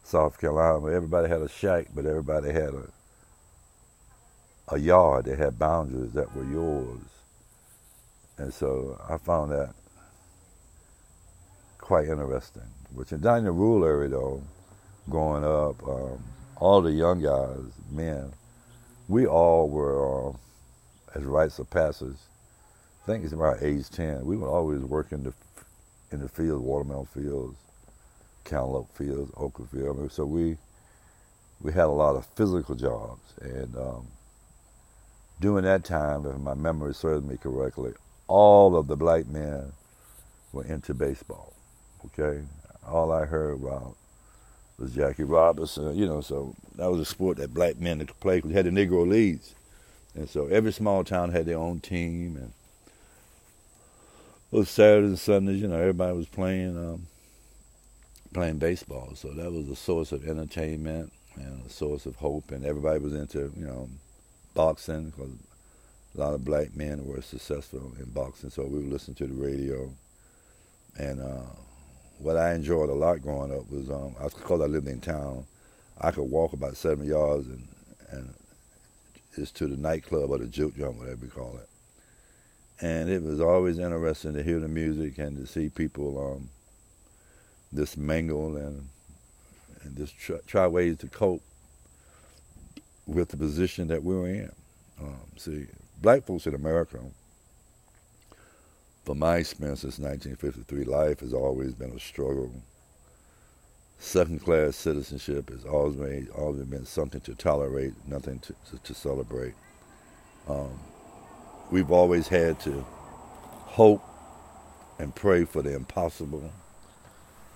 South 0.05 0.38
Carolina 0.41 0.79
where 0.79 0.95
everybody 0.95 1.29
had 1.29 1.43
a 1.43 1.49
shack, 1.49 1.88
but 1.95 2.07
everybody 2.07 2.53
had 2.53 2.75
a 2.75 2.85
a 4.69 4.79
yard. 4.79 5.26
They 5.26 5.37
had 5.37 5.59
boundaries 5.59 6.12
that 6.12 6.35
were 6.35 6.45
yours. 6.45 7.00
And 8.38 8.53
so 8.53 9.00
I 9.09 9.19
found 9.19 9.53
that 9.53 9.75
quite 11.79 12.09
interesting. 12.09 12.62
Which 12.95 13.12
in 13.12 13.21
down 13.21 13.38
in 13.38 13.45
the 13.45 13.53
rural 13.53 13.85
area 13.85 14.09
though, 14.09 14.43
growing 15.11 15.45
up, 15.45 15.87
um, 15.87 16.23
all 16.57 16.81
the 16.81 16.93
young 16.93 17.23
guys, 17.23 17.73
men, 17.91 18.33
we 19.09 19.26
all 19.26 19.69
were 19.69 20.31
uh, 20.31 20.33
as 21.14 21.23
rites 21.25 21.59
of 21.59 21.71
passage. 21.71 22.16
I 23.02 23.06
think 23.06 23.25
it's 23.25 23.33
about 23.33 23.62
age 23.62 23.90
ten. 23.90 24.25
We 24.25 24.37
would 24.37 24.49
always 24.49 24.80
work 24.80 25.12
in 25.12 25.25
the 25.25 25.33
in 26.11 26.21
the 26.21 26.28
fields, 26.28 26.62
watermelon 26.62 27.06
fields, 27.06 27.56
cantaloupe 28.44 28.94
fields, 28.97 29.33
okra 29.37 29.66
fields. 29.66 29.99
I 29.99 30.00
mean, 30.00 30.11
so 30.11 30.25
we 30.25 30.56
we 31.61 31.73
had 31.73 31.85
a 31.85 31.88
lot 31.88 32.16
of 32.16 32.26
physical 32.37 32.75
jobs, 32.75 33.35
and 33.40 33.76
um, 33.76 34.06
during 35.40 35.64
that 35.64 35.85
time, 35.85 36.26
if 36.26 36.38
my 36.38 36.54
memory 36.54 36.94
serves 36.94 37.25
me 37.25 37.37
correctly, 37.37 37.92
all 38.28 38.76
of 38.76 38.87
the 38.87 38.97
black 38.97 39.26
men 39.26 39.73
were 40.52 40.64
into 40.64 40.94
baseball. 40.94 41.52
Okay, 42.06 42.42
all 42.87 43.12
I 43.12 43.25
heard 43.25 43.61
about 43.61 43.97
was 44.78 44.94
Jackie 44.94 45.25
Robinson. 45.25 45.97
You 45.97 46.06
know, 46.06 46.21
so 46.21 46.54
that 46.76 46.90
was 46.90 47.00
a 47.00 47.04
sport 47.04 47.38
that 47.38 47.54
black 47.54 47.78
men 47.78 47.99
could 47.99 48.21
play. 48.21 48.40
We 48.40 48.52
had 48.54 48.66
the 48.66 48.71
Negro 48.71 49.06
leagues, 49.06 49.54
and 50.14 50.28
so 50.28 50.47
every 50.47 50.73
small 50.73 51.04
town 51.04 51.30
had 51.30 51.47
their 51.47 51.59
own 51.59 51.80
team. 51.80 52.37
And 52.37 52.52
those 54.52 54.71
Saturdays 54.71 55.11
and 55.11 55.18
Sundays, 55.18 55.61
you 55.61 55.68
know, 55.68 55.78
everybody 55.78 56.16
was 56.16 56.28
playing 56.28 56.76
um, 56.76 57.06
playing 58.33 58.59
baseball. 58.59 59.14
So 59.14 59.28
that 59.33 59.52
was 59.52 59.68
a 59.68 59.76
source 59.76 60.12
of 60.12 60.26
entertainment 60.26 61.12
and 61.37 61.66
a 61.66 61.68
source 61.68 62.06
of 62.06 62.16
hope. 62.16 62.50
And 62.50 62.64
everybody 62.64 63.00
was 63.00 63.14
into, 63.14 63.52
you 63.56 63.66
know, 63.66 63.88
boxing 64.54 65.11
because 65.11 65.30
a 66.16 66.21
lot 66.21 66.35
of 66.35 66.44
black 66.44 66.76
men 66.76 67.04
were 67.04 67.23
successful 67.23 67.92
in 67.99 68.11
boxing. 68.11 68.50
So 68.50 68.62
we 68.64 68.78
would 68.78 68.92
listen 68.92 69.14
to 69.14 69.26
the 69.26 69.35
radio 69.35 69.90
and. 70.99 71.21
Uh, 71.21 71.47
what 72.18 72.37
I 72.37 72.54
enjoyed 72.54 72.90
a 72.90 72.94
lot 72.94 73.23
growing 73.23 73.52
up 73.52 73.71
was 73.71 73.90
um, 73.90 74.14
because 74.23 74.61
I 74.61 74.66
lived 74.66 74.87
in 74.87 75.00
town, 75.00 75.44
I 76.00 76.11
could 76.11 76.23
walk 76.25 76.52
about 76.52 76.76
seven 76.76 77.06
yards 77.06 77.49
and 77.49 77.68
and 78.11 78.35
it's 79.38 79.50
to 79.53 79.67
the 79.67 79.76
nightclub 79.76 80.31
or 80.31 80.38
the 80.38 80.47
juke 80.47 80.76
joint, 80.76 80.97
whatever 80.97 81.25
you 81.25 81.31
call 81.31 81.59
it. 81.59 81.69
And 82.81 83.09
it 83.09 83.23
was 83.23 83.41
always 83.41 83.79
interesting 83.79 84.35
to 84.35 84.43
hear 84.43 84.61
the 84.61 84.69
music 84.69 85.19
and 85.19 85.37
to 85.37 85.47
see 85.47 85.69
people 85.69 86.37
um, 86.37 86.49
just 87.75 87.97
mingle 87.97 88.57
and 88.57 88.88
and 89.83 89.97
just 89.97 90.17
try, 90.17 90.37
try, 90.47 90.67
ways 90.67 90.97
to 90.99 91.09
cope 91.09 91.43
with 93.07 93.29
the 93.29 93.37
position 93.37 93.88
that 93.88 94.03
we 94.03 94.14
were 94.14 94.29
in. 94.29 94.53
Um, 95.00 95.21
see, 95.37 95.67
black 96.00 96.25
folks 96.25 96.47
in 96.47 96.55
America 96.55 96.99
from 99.05 99.19
my 99.19 99.37
experience 99.37 99.81
since 99.83 99.99
1953, 99.99 100.85
life 100.85 101.21
has 101.21 101.35
always 101.35 101.75
been 101.75 101.91
a 101.91 102.00
struggle. 102.00 102.50
Second 103.99 104.43
class 104.43 104.77
citizenship 104.77 105.51
has 105.51 105.65
always 105.65 105.97
been, 105.97 106.29
always 106.37 106.65
been 106.67 106.87
something 106.87 107.21
to 107.23 107.35
tolerate, 107.35 107.95
nothing 108.07 108.39
to, 108.41 108.55
to, 108.71 108.79
to 108.83 108.95
celebrate. 108.95 109.55
Um, 110.49 110.79
we've 111.71 111.91
always 111.91 112.29
had 112.29 112.61
to 112.61 112.85
hope 113.67 114.03
and 114.99 115.15
pray 115.15 115.45
for 115.45 115.63
the 115.63 115.75
impossible. 115.75 116.53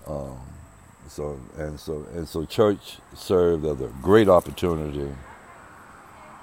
Um, 0.06 0.38
so 1.08 1.38
and 1.56 1.78
so 1.78 2.06
and 2.14 2.28
so, 2.28 2.44
church 2.44 2.98
served 3.14 3.64
as 3.64 3.80
a 3.80 3.92
great 4.02 4.28
opportunity 4.28 5.10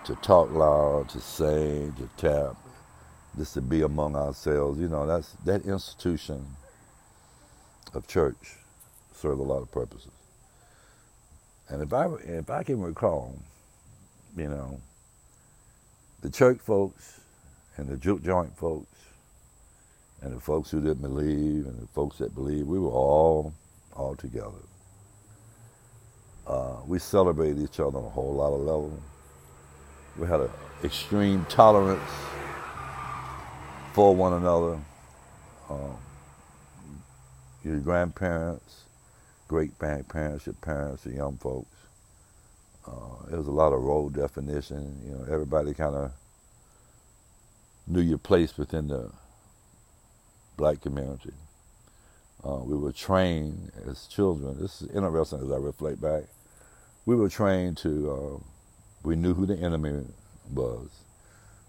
to 0.05 0.15
talk 0.17 0.51
loud, 0.51 1.09
to 1.09 1.19
sing, 1.19 1.93
to 1.93 2.09
tap, 2.17 2.55
just 3.37 3.53
to 3.55 3.61
be 3.61 3.81
among 3.81 4.15
ourselves. 4.15 4.79
You 4.79 4.87
know, 4.87 5.05
that's 5.07 5.31
that 5.45 5.65
institution 5.65 6.45
of 7.93 8.07
church 8.07 8.57
served 9.15 9.39
a 9.39 9.43
lot 9.43 9.61
of 9.61 9.71
purposes. 9.71 10.11
And 11.69 11.81
if 11.81 11.93
I 11.93 12.07
if 12.25 12.49
I 12.49 12.63
can 12.63 12.81
recall, 12.81 13.35
you 14.37 14.49
know, 14.49 14.79
the 16.21 16.29
church 16.29 16.59
folks 16.59 17.21
and 17.77 17.87
the 17.87 17.97
juke 17.97 18.23
joint 18.23 18.55
folks 18.57 18.87
and 20.21 20.35
the 20.35 20.39
folks 20.39 20.71
who 20.71 20.81
didn't 20.81 21.01
believe 21.03 21.65
and 21.65 21.81
the 21.81 21.87
folks 21.87 22.17
that 22.19 22.35
believed, 22.35 22.67
we 22.67 22.79
were 22.79 22.89
all 22.89 23.53
all 23.95 24.15
together. 24.15 24.51
Uh, 26.47 26.77
we 26.87 26.99
celebrated 26.99 27.59
each 27.61 27.79
other 27.79 27.97
on 27.97 28.05
a 28.05 28.09
whole 28.09 28.33
lot 28.35 28.53
of 28.53 28.61
levels. 28.61 28.99
We 30.17 30.27
had 30.27 30.41
an 30.41 30.49
extreme 30.83 31.45
tolerance 31.49 32.11
for 33.93 34.15
one 34.15 34.33
another. 34.33 34.79
Um, 35.69 35.97
your 37.63 37.79
grandparents, 37.79 38.84
great 39.47 39.77
grandparents, 39.79 40.45
your 40.45 40.55
parents, 40.55 41.05
your 41.05 41.15
young 41.15 41.37
folks. 41.37 41.69
Uh, 42.87 43.27
there 43.29 43.37
was 43.37 43.47
a 43.47 43.51
lot 43.51 43.73
of 43.73 43.81
role 43.81 44.09
definition. 44.09 45.01
You 45.05 45.11
know, 45.15 45.33
everybody 45.33 45.73
kind 45.73 45.95
of 45.95 46.11
knew 47.87 48.01
your 48.01 48.17
place 48.19 48.57
within 48.57 48.87
the 48.87 49.11
black 50.57 50.81
community. 50.81 51.33
Uh, 52.43 52.57
we 52.57 52.77
were 52.77 52.91
trained 52.91 53.71
as 53.89 54.07
children. 54.07 54.59
This 54.59 54.81
is 54.81 54.89
interesting 54.95 55.41
as 55.41 55.51
I 55.51 55.57
reflect 55.57 56.01
back. 56.01 56.23
We 57.05 57.15
were 57.15 57.29
trained 57.29 57.77
to. 57.77 58.11
Uh, 58.11 58.43
we 59.03 59.15
knew 59.15 59.33
who 59.33 59.45
the 59.45 59.57
enemy 59.57 60.03
was 60.53 60.89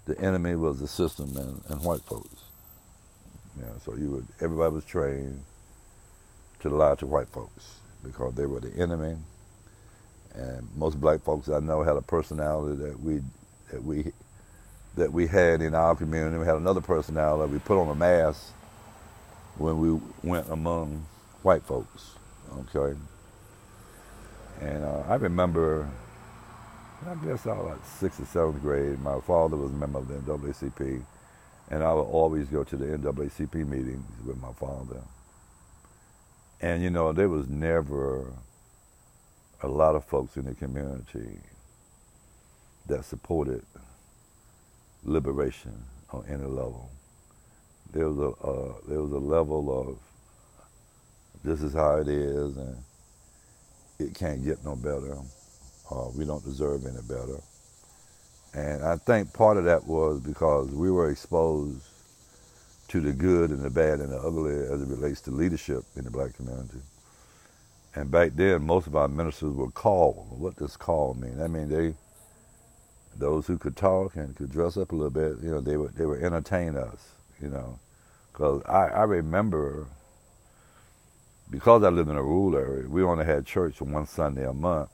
the 0.07 0.19
enemy 0.21 0.55
was 0.55 0.81
the 0.81 0.89
system 0.89 1.37
and, 1.37 1.63
and 1.69 1.85
white 1.85 2.03
folks. 2.03 2.45
Know, 3.57 3.75
so 3.85 3.97
you 3.97 4.11
would 4.11 4.27
everybody 4.41 4.75
was 4.75 4.85
trained 4.85 5.43
to 6.61 6.69
the 6.69 6.75
lie 6.77 6.95
to 6.97 7.07
white 7.07 7.29
folks 7.29 7.81
because 8.05 8.35
they 8.35 8.47
were 8.47 8.61
the 8.61 8.75
enemy. 8.81 9.17
And 10.35 10.69
most 10.77 11.01
black 11.01 11.23
folks 11.23 11.49
I 11.49 11.61
know 11.61 11.83
had 11.83 11.97
a 11.97 12.03
personality 12.03 12.77
that 12.85 13.01
we 13.01 13.23
that 13.73 13.83
we 13.83 14.13
that 14.97 15.13
we 15.13 15.27
had 15.27 15.63
in 15.63 15.75
our 15.75 15.95
community. 15.97 16.39
We 16.39 16.47
had 16.47 16.57
another 16.57 16.81
personality. 16.81 17.53
We 17.53 17.59
put 17.61 17.81
on 17.81 17.89
a 17.89 17.95
mask 17.95 18.53
when 19.59 19.79
we 19.79 20.01
went 20.23 20.51
among 20.51 21.07
white 21.43 21.65
folks. 21.65 22.13
Okay. 22.75 22.99
And 24.61 24.85
uh, 24.85 25.01
I 25.09 25.17
remember, 25.17 25.89
I 27.07 27.15
guess 27.27 27.47
I 27.47 27.53
was 27.55 27.73
like 27.73 27.85
sixth 27.87 28.21
or 28.21 28.27
seventh 28.27 28.63
grade. 28.63 29.01
My 29.01 29.21
father 29.21 29.57
was 29.57 29.71
a 29.73 29.75
member 29.75 29.99
of 29.99 30.09
the 30.09 30.15
NAACP, 30.17 31.03
and 31.71 31.85
I 31.85 31.93
would 31.95 32.03
always 32.03 32.49
go 32.49 32.65
to 32.65 32.77
the 32.77 32.87
NAACP 32.87 33.55
meetings 33.69 34.05
with 34.27 34.41
my 34.41 34.53
father. 34.55 35.03
And 36.61 36.83
you 36.83 36.91
know, 36.91 37.13
there 37.13 37.29
was 37.29 37.49
never 37.49 38.33
a 39.63 39.69
lot 39.69 39.95
of 39.97 40.05
folks 40.05 40.37
in 40.37 40.45
the 40.47 40.55
community 40.55 41.39
that 42.89 43.05
supported 43.05 43.65
liberation 45.05 45.75
on 46.13 46.25
any 46.29 46.45
level. 46.45 46.91
There 47.93 48.09
was 48.09 48.19
a 48.19 48.47
uh, 48.47 48.75
there 48.89 49.03
was 49.03 49.13
a 49.13 49.19
level 49.19 49.91
of 49.91 49.99
this 51.45 51.63
is 51.63 51.75
how 51.75 51.97
it 51.97 52.09
is, 52.09 52.57
and 52.57 52.77
it 53.99 54.15
can't 54.15 54.45
get 54.45 54.65
no 54.65 54.77
better. 54.77 55.17
Uh, 55.91 56.09
we 56.17 56.25
don't 56.25 56.45
deserve 56.45 56.87
any 56.87 57.03
better. 57.09 57.41
And 58.55 58.85
I 58.85 58.97
think 58.97 59.33
part 59.33 59.57
of 59.59 59.65
that 59.65 59.87
was 59.87 60.21
because 60.21 60.71
we 60.71 60.91
were 60.91 61.11
exposed 61.11 61.83
to 62.89 63.01
the 63.01 63.13
good 63.13 63.51
and 63.51 63.63
the 63.63 63.71
bad 63.71 64.01
and 64.01 64.13
the 64.13 64.19
ugly 64.19 64.55
as 64.55 64.83
it 64.83 64.89
relates 64.89 65.21
to 65.23 65.31
leadership 65.31 65.85
in 65.97 66.05
the 66.05 66.11
black 66.11 66.35
community. 66.35 66.81
And 67.95 68.11
back 68.11 68.33
then, 68.35 68.67
most 68.67 68.87
of 68.87 68.95
our 68.95 69.09
ministers 69.09 69.55
were 69.55 69.71
called. 69.71 70.27
What 70.39 70.57
does 70.57 70.77
call 70.77 71.15
mean? 71.15 71.41
I 71.41 71.49
mean, 71.49 71.69
they, 71.69 71.95
those 73.17 73.47
who 73.47 73.59
could 73.59 73.77
talk 73.77 74.17
and 74.17 74.37
could 74.37 74.53
dress 74.53 74.77
up 74.77 74.93
a 74.93 74.95
little 74.95 75.11
bit, 75.11 75.43
you 75.43 75.51
know, 75.51 75.61
they 75.61 75.77
would 75.77 75.95
they 75.95 76.05
would 76.05 76.23
entertain 76.23 76.77
us, 76.77 77.13
you 77.41 77.49
know. 77.49 77.79
Because 78.33 78.63
I, 78.67 78.89
I 78.89 79.03
remember, 79.05 79.87
because 81.51 81.83
I 81.83 81.89
lived 81.89 82.11
in 82.11 82.17
a 82.17 82.23
rural 82.23 82.57
area, 82.57 82.89
we 82.89 83.03
only 83.03 83.25
had 83.25 83.47
church 83.47 83.81
one 83.81 84.07
Sunday 84.07 84.47
a 84.47 84.53
month. 84.53 84.91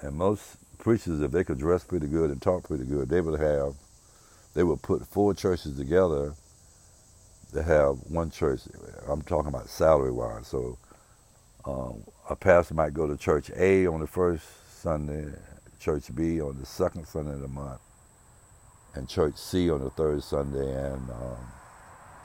And 0.00 0.16
most 0.16 0.56
preachers, 0.78 1.20
if 1.20 1.30
they 1.30 1.44
could 1.44 1.58
dress 1.58 1.84
pretty 1.84 2.06
good 2.06 2.30
and 2.30 2.40
talk 2.40 2.64
pretty 2.64 2.84
good, 2.84 3.10
they 3.10 3.20
would 3.20 3.38
have, 3.38 3.74
they 4.54 4.62
would 4.62 4.80
put 4.80 5.06
four 5.06 5.34
churches 5.34 5.76
together 5.76 6.34
to 7.52 7.62
have 7.62 7.98
one 8.08 8.30
church. 8.30 8.60
I'm 9.08 9.22
talking 9.22 9.48
about 9.48 9.68
salary 9.68 10.12
wise. 10.12 10.46
So 10.48 10.78
um, 11.64 12.04
a 12.28 12.36
pastor 12.36 12.74
might 12.74 12.94
go 12.94 13.06
to 13.06 13.16
church 13.16 13.50
A 13.56 13.86
on 13.86 14.00
the 14.00 14.06
first 14.06 14.44
Sunday, 14.80 15.26
church 15.78 16.14
B 16.14 16.40
on 16.40 16.58
the 16.58 16.66
second 16.66 17.06
Sunday 17.06 17.32
of 17.32 17.40
the 17.40 17.48
month, 17.48 17.80
and 18.94 19.08
church 19.08 19.36
C 19.36 19.70
on 19.70 19.82
the 19.82 19.90
third 19.90 20.22
Sunday, 20.22 20.72
and 20.72 21.10
um, 21.10 21.36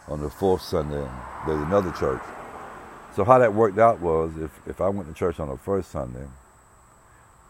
on 0.08 0.22
the 0.22 0.30
fourth 0.30 0.62
Sunday, 0.62 1.08
there's 1.46 1.62
another 1.62 1.92
church. 1.92 2.22
So 3.16 3.24
how 3.24 3.40
that 3.40 3.54
worked 3.54 3.80
out 3.80 4.02
was 4.02 4.32
if, 4.38 4.52
if 4.68 4.82
I 4.82 4.90
went 4.90 5.08
to 5.08 5.16
church 5.16 5.40
on 5.40 5.50
the 5.50 5.58
first 5.58 5.92
Sunday, 5.92 6.28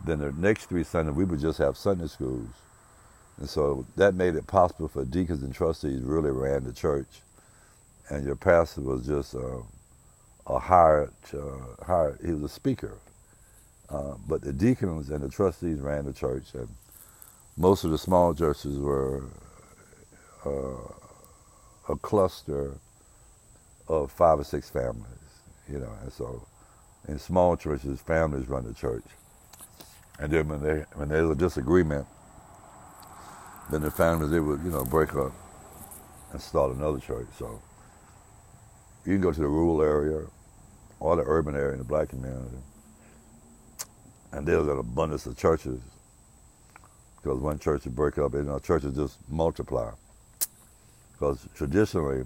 then 0.05 0.19
the 0.19 0.31
next 0.33 0.67
three 0.67 0.83
Sundays 0.83 1.15
we 1.15 1.25
would 1.25 1.39
just 1.39 1.57
have 1.57 1.77
Sunday 1.77 2.07
schools. 2.07 2.49
And 3.37 3.49
so 3.49 3.85
that 3.95 4.15
made 4.15 4.35
it 4.35 4.47
possible 4.47 4.87
for 4.87 5.03
deacons 5.05 5.43
and 5.43 5.53
trustees 5.53 6.01
really 6.01 6.31
ran 6.31 6.63
the 6.63 6.73
church. 6.73 7.07
And 8.09 8.25
your 8.25 8.35
pastor 8.35 8.81
was 8.81 9.05
just 9.07 9.33
a, 9.35 9.61
a 10.47 10.59
hired, 10.59 11.13
uh, 11.33 11.83
hired, 11.85 12.19
he 12.25 12.31
was 12.31 12.43
a 12.43 12.49
speaker. 12.49 12.99
Uh, 13.89 14.15
but 14.27 14.41
the 14.41 14.53
deacons 14.53 15.09
and 15.11 15.23
the 15.23 15.29
trustees 15.29 15.79
ran 15.79 16.05
the 16.05 16.13
church. 16.13 16.53
And 16.53 16.69
most 17.57 17.83
of 17.85 17.91
the 17.91 17.97
small 17.97 18.33
churches 18.33 18.79
were 18.79 19.25
uh, 20.45 20.93
a 21.89 21.95
cluster 21.97 22.75
of 23.87 24.11
five 24.11 24.39
or 24.39 24.43
six 24.43 24.69
families, 24.69 25.05
you 25.69 25.79
know. 25.79 25.91
And 26.03 26.13
so 26.13 26.47
in 27.07 27.19
small 27.19 27.57
churches, 27.57 28.01
families 28.01 28.47
run 28.49 28.65
the 28.65 28.73
church. 28.73 29.05
And 30.19 30.31
then 30.31 30.47
when 30.49 30.61
they 30.63 30.85
when 30.95 31.09
there's 31.09 31.29
a 31.29 31.35
disagreement, 31.35 32.07
then 33.71 33.81
the 33.81 33.91
families 33.91 34.31
they 34.31 34.39
would 34.39 34.63
you 34.63 34.71
know 34.71 34.85
break 34.85 35.15
up 35.15 35.33
and 36.33 36.41
start 36.41 36.75
another 36.75 36.99
church. 36.99 37.27
So 37.39 37.61
you 39.05 39.13
can 39.13 39.21
go 39.21 39.31
to 39.31 39.39
the 39.39 39.47
rural 39.47 39.81
area 39.81 40.25
or 40.99 41.15
the 41.15 41.23
urban 41.25 41.55
area 41.55 41.73
in 41.73 41.79
the 41.79 41.83
black 41.83 42.09
community, 42.09 42.57
and 44.31 44.47
there's 44.47 44.67
an 44.67 44.79
abundance 44.79 45.25
of 45.25 45.37
churches 45.37 45.81
because 47.25 47.39
when 47.39 47.57
churches 47.57 47.91
break 47.91 48.19
up, 48.19 48.33
you 48.33 48.43
know, 48.43 48.59
churches 48.59 48.95
just 48.95 49.17
multiply. 49.29 49.89
Because 51.13 51.47
traditionally, 51.55 52.23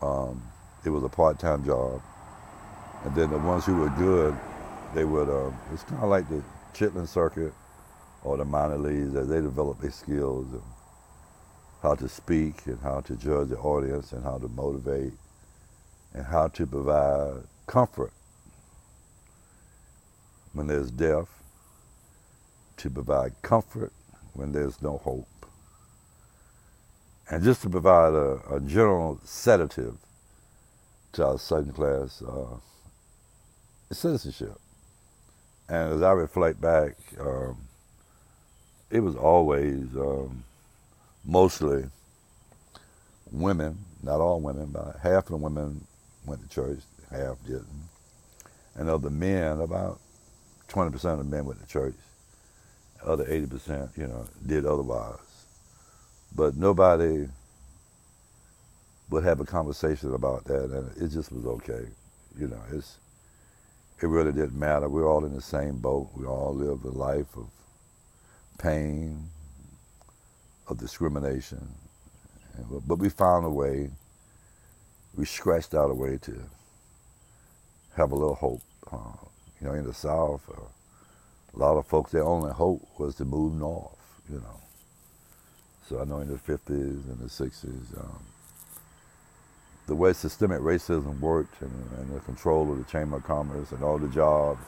um, 0.00 0.42
it 0.84 0.90
was 0.90 1.02
a 1.02 1.08
part-time 1.08 1.64
job, 1.64 2.00
and 3.04 3.14
then 3.16 3.30
the 3.30 3.38
ones 3.38 3.64
who 3.64 3.76
were 3.76 3.88
good 3.90 4.36
they 4.94 5.04
would, 5.04 5.28
uh, 5.28 5.50
it's 5.72 5.82
kind 5.84 6.02
of 6.02 6.08
like 6.08 6.28
the 6.28 6.42
Chitlin 6.74 7.06
circuit 7.06 7.52
or 8.24 8.36
the 8.36 8.44
minor 8.44 8.78
leagues 8.78 9.14
as 9.14 9.28
they 9.28 9.40
develop 9.40 9.80
their 9.80 9.90
skills 9.90 10.46
and 10.52 10.62
how 11.82 11.94
to 11.94 12.08
speak 12.08 12.66
and 12.66 12.78
how 12.80 13.00
to 13.00 13.16
judge 13.16 13.48
the 13.48 13.58
audience 13.58 14.12
and 14.12 14.22
how 14.24 14.38
to 14.38 14.48
motivate 14.48 15.12
and 16.14 16.26
how 16.26 16.48
to 16.48 16.66
provide 16.66 17.42
comfort 17.66 18.12
when 20.52 20.66
there's 20.66 20.90
death, 20.90 21.28
to 22.76 22.90
provide 22.90 23.32
comfort 23.42 23.92
when 24.34 24.52
there's 24.52 24.82
no 24.82 24.98
hope, 24.98 25.46
and 27.30 27.44
just 27.44 27.62
to 27.62 27.70
provide 27.70 28.12
a, 28.12 28.40
a 28.54 28.60
general 28.60 29.20
sedative 29.24 29.96
to 31.12 31.26
our 31.26 31.38
second 31.38 31.72
class 31.74 32.22
uh, 32.22 32.56
citizenship. 33.92 34.58
And 35.68 35.94
as 35.94 36.02
I 36.02 36.12
reflect 36.12 36.60
back, 36.60 36.96
um, 37.20 37.56
it 38.90 39.00
was 39.00 39.14
always 39.14 39.86
um, 39.96 40.42
mostly 41.24 41.84
women, 43.30 43.78
not 44.02 44.20
all 44.20 44.40
women, 44.40 44.66
but 44.66 44.96
half 45.02 45.24
of 45.24 45.30
the 45.30 45.36
women 45.36 45.84
went 46.26 46.42
to 46.42 46.48
church, 46.48 46.80
half 47.10 47.36
didn't. 47.44 47.66
And 48.74 48.88
of 48.88 49.02
the 49.02 49.10
men, 49.10 49.60
about 49.60 49.98
20% 50.68 50.94
of 50.94 51.18
the 51.18 51.24
men 51.24 51.44
went 51.44 51.60
to 51.60 51.66
church. 51.66 51.94
The 52.98 53.10
other 53.10 53.24
80%, 53.24 53.96
you 53.96 54.06
know, 54.06 54.26
did 54.46 54.64
otherwise. 54.64 55.18
But 56.34 56.56
nobody 56.56 57.28
would 59.10 59.24
have 59.24 59.40
a 59.40 59.44
conversation 59.44 60.14
about 60.14 60.44
that, 60.44 60.70
and 60.70 61.02
it 61.02 61.08
just 61.08 61.32
was 61.32 61.44
okay. 61.44 61.86
You 62.38 62.48
know, 62.48 62.60
it's 62.72 62.98
it 64.00 64.06
really 64.06 64.32
didn't 64.32 64.58
matter. 64.58 64.88
We're 64.88 65.08
all 65.08 65.24
in 65.24 65.34
the 65.34 65.42
same 65.42 65.78
boat. 65.78 66.10
We 66.16 66.24
all 66.24 66.54
lived 66.54 66.84
a 66.84 66.90
life 66.90 67.36
of 67.36 67.48
pain, 68.58 69.28
of 70.70 70.78
discrimination. 70.78 71.68
But 72.86 72.98
we 72.98 73.08
found 73.08 73.44
a 73.44 73.50
way, 73.50 73.90
we 75.16 75.24
scratched 75.24 75.74
out 75.74 75.90
a 75.90 75.94
way 75.94 76.18
to 76.22 76.42
have 77.96 78.12
a 78.12 78.14
little 78.14 78.34
hope. 78.34 78.62
Uh, 78.90 79.26
you 79.60 79.66
know, 79.66 79.74
in 79.74 79.84
the 79.84 79.94
South, 79.94 80.42
uh, 80.50 80.60
a 81.54 81.58
lot 81.58 81.76
of 81.76 81.86
folks, 81.86 82.12
their 82.12 82.24
only 82.24 82.52
hope 82.52 82.82
was 82.98 83.14
to 83.16 83.24
move 83.24 83.54
north, 83.54 83.96
you 84.30 84.36
know. 84.36 84.60
So 85.88 86.00
I 86.00 86.04
know 86.04 86.20
in 86.20 86.28
the 86.28 86.36
50s 86.36 86.68
and 86.68 87.18
the 87.18 87.26
60s, 87.26 87.98
um, 87.98 88.20
the 89.86 89.94
way 89.94 90.12
systemic 90.12 90.60
racism 90.60 91.18
worked 91.18 91.60
and, 91.62 91.72
and, 91.98 92.14
the 92.14 92.20
control 92.20 92.70
of 92.70 92.78
the 92.78 92.84
Chamber 92.84 93.16
of 93.16 93.24
Commerce 93.24 93.72
and 93.72 93.82
all 93.82 93.98
the 93.98 94.08
jobs, 94.08 94.60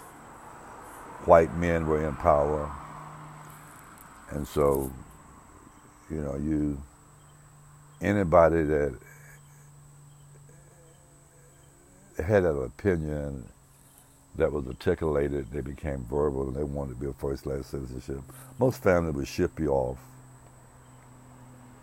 white 1.26 1.54
men 1.56 1.86
were 1.86 2.04
in 2.04 2.16
power. 2.16 2.70
And 4.30 4.46
so, 4.48 4.90
you 6.12 6.22
know, 6.22 6.36
you, 6.36 6.82
anybody 8.02 8.64
that 8.64 8.96
had 12.24 12.44
an 12.44 12.64
opinion 12.64 13.44
that 14.36 14.52
was 14.52 14.66
articulated, 14.68 15.50
they 15.52 15.60
became 15.62 16.04
verbal 16.10 16.48
and 16.48 16.56
they 16.56 16.64
wanted 16.64 16.94
to 16.94 17.00
be 17.00 17.06
a 17.08 17.12
first 17.14 17.44
class 17.44 17.66
citizenship. 17.66 18.20
Most 18.58 18.82
families 18.82 19.14
would 19.16 19.28
ship 19.28 19.60
you 19.60 19.70
off 19.70 19.98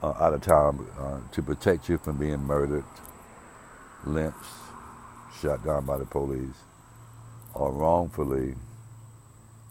uh, 0.04 0.14
out 0.20 0.34
of 0.34 0.42
town 0.42 0.88
uh, 1.00 1.20
to 1.34 1.42
protect 1.44 1.90
you 1.90 1.98
from 1.98 2.18
being 2.18 2.40
murdered 2.42 2.86
lynched, 4.06 4.38
shot 5.42 5.66
down 5.66 5.86
by 5.86 5.98
the 5.98 6.06
police, 6.06 6.56
or 7.54 7.72
wrongfully 7.72 8.56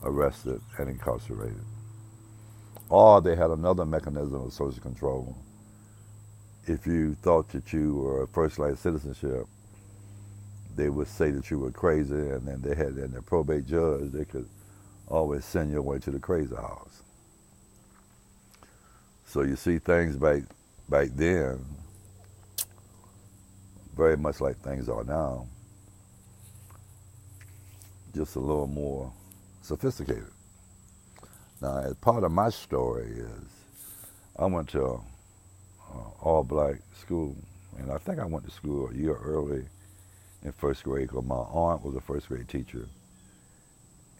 arrested 0.04 0.60
and 0.78 0.90
incarcerated. 0.90 1.64
Or 2.90 3.20
they 3.20 3.36
had 3.36 3.50
another 3.50 3.84
mechanism 3.84 4.42
of 4.42 4.52
social 4.52 4.80
control. 4.80 5.36
If 6.66 6.86
you 6.86 7.14
thought 7.16 7.48
that 7.50 7.72
you 7.72 7.96
were 7.96 8.22
a 8.22 8.28
first-class 8.28 8.80
citizenship, 8.80 9.46
they 10.76 10.88
would 10.88 11.08
say 11.08 11.30
that 11.30 11.50
you 11.50 11.58
were 11.58 11.70
crazy, 11.70 12.14
and 12.14 12.46
then 12.46 12.60
they 12.62 12.74
had 12.74 12.96
in 12.98 13.12
the 13.12 13.22
probate 13.22 13.66
judge, 13.66 14.12
they 14.12 14.24
could 14.24 14.48
always 15.08 15.44
send 15.44 15.72
you 15.72 15.78
away 15.78 15.98
to 15.98 16.10
the 16.10 16.18
crazy 16.18 16.54
house. 16.54 17.02
So 19.26 19.42
you 19.42 19.56
see 19.56 19.78
things 19.78 20.16
back 20.16 20.42
back 20.88 21.08
then, 21.14 21.64
very 23.96 24.16
much 24.16 24.40
like 24.40 24.56
things 24.58 24.88
are 24.88 25.04
now, 25.04 25.46
just 28.14 28.36
a 28.36 28.40
little 28.40 28.66
more 28.66 29.12
sophisticated. 29.60 30.30
Now, 31.60 31.78
as 31.78 31.94
part 31.94 32.22
of 32.22 32.30
my 32.30 32.50
story 32.50 33.08
is, 33.08 33.48
I 34.38 34.46
went 34.46 34.68
to 34.70 34.82
a, 34.82 34.94
a 34.94 36.10
all-black 36.22 36.76
school, 37.00 37.36
and 37.78 37.90
I 37.90 37.98
think 37.98 38.20
I 38.20 38.24
went 38.24 38.44
to 38.44 38.50
school 38.50 38.88
a 38.88 38.94
year 38.94 39.16
early 39.16 39.64
in 40.44 40.52
first 40.52 40.84
grade 40.84 41.08
because 41.08 41.24
my 41.24 41.34
aunt 41.34 41.84
was 41.84 41.96
a 41.96 42.00
first 42.00 42.28
grade 42.28 42.48
teacher. 42.48 42.86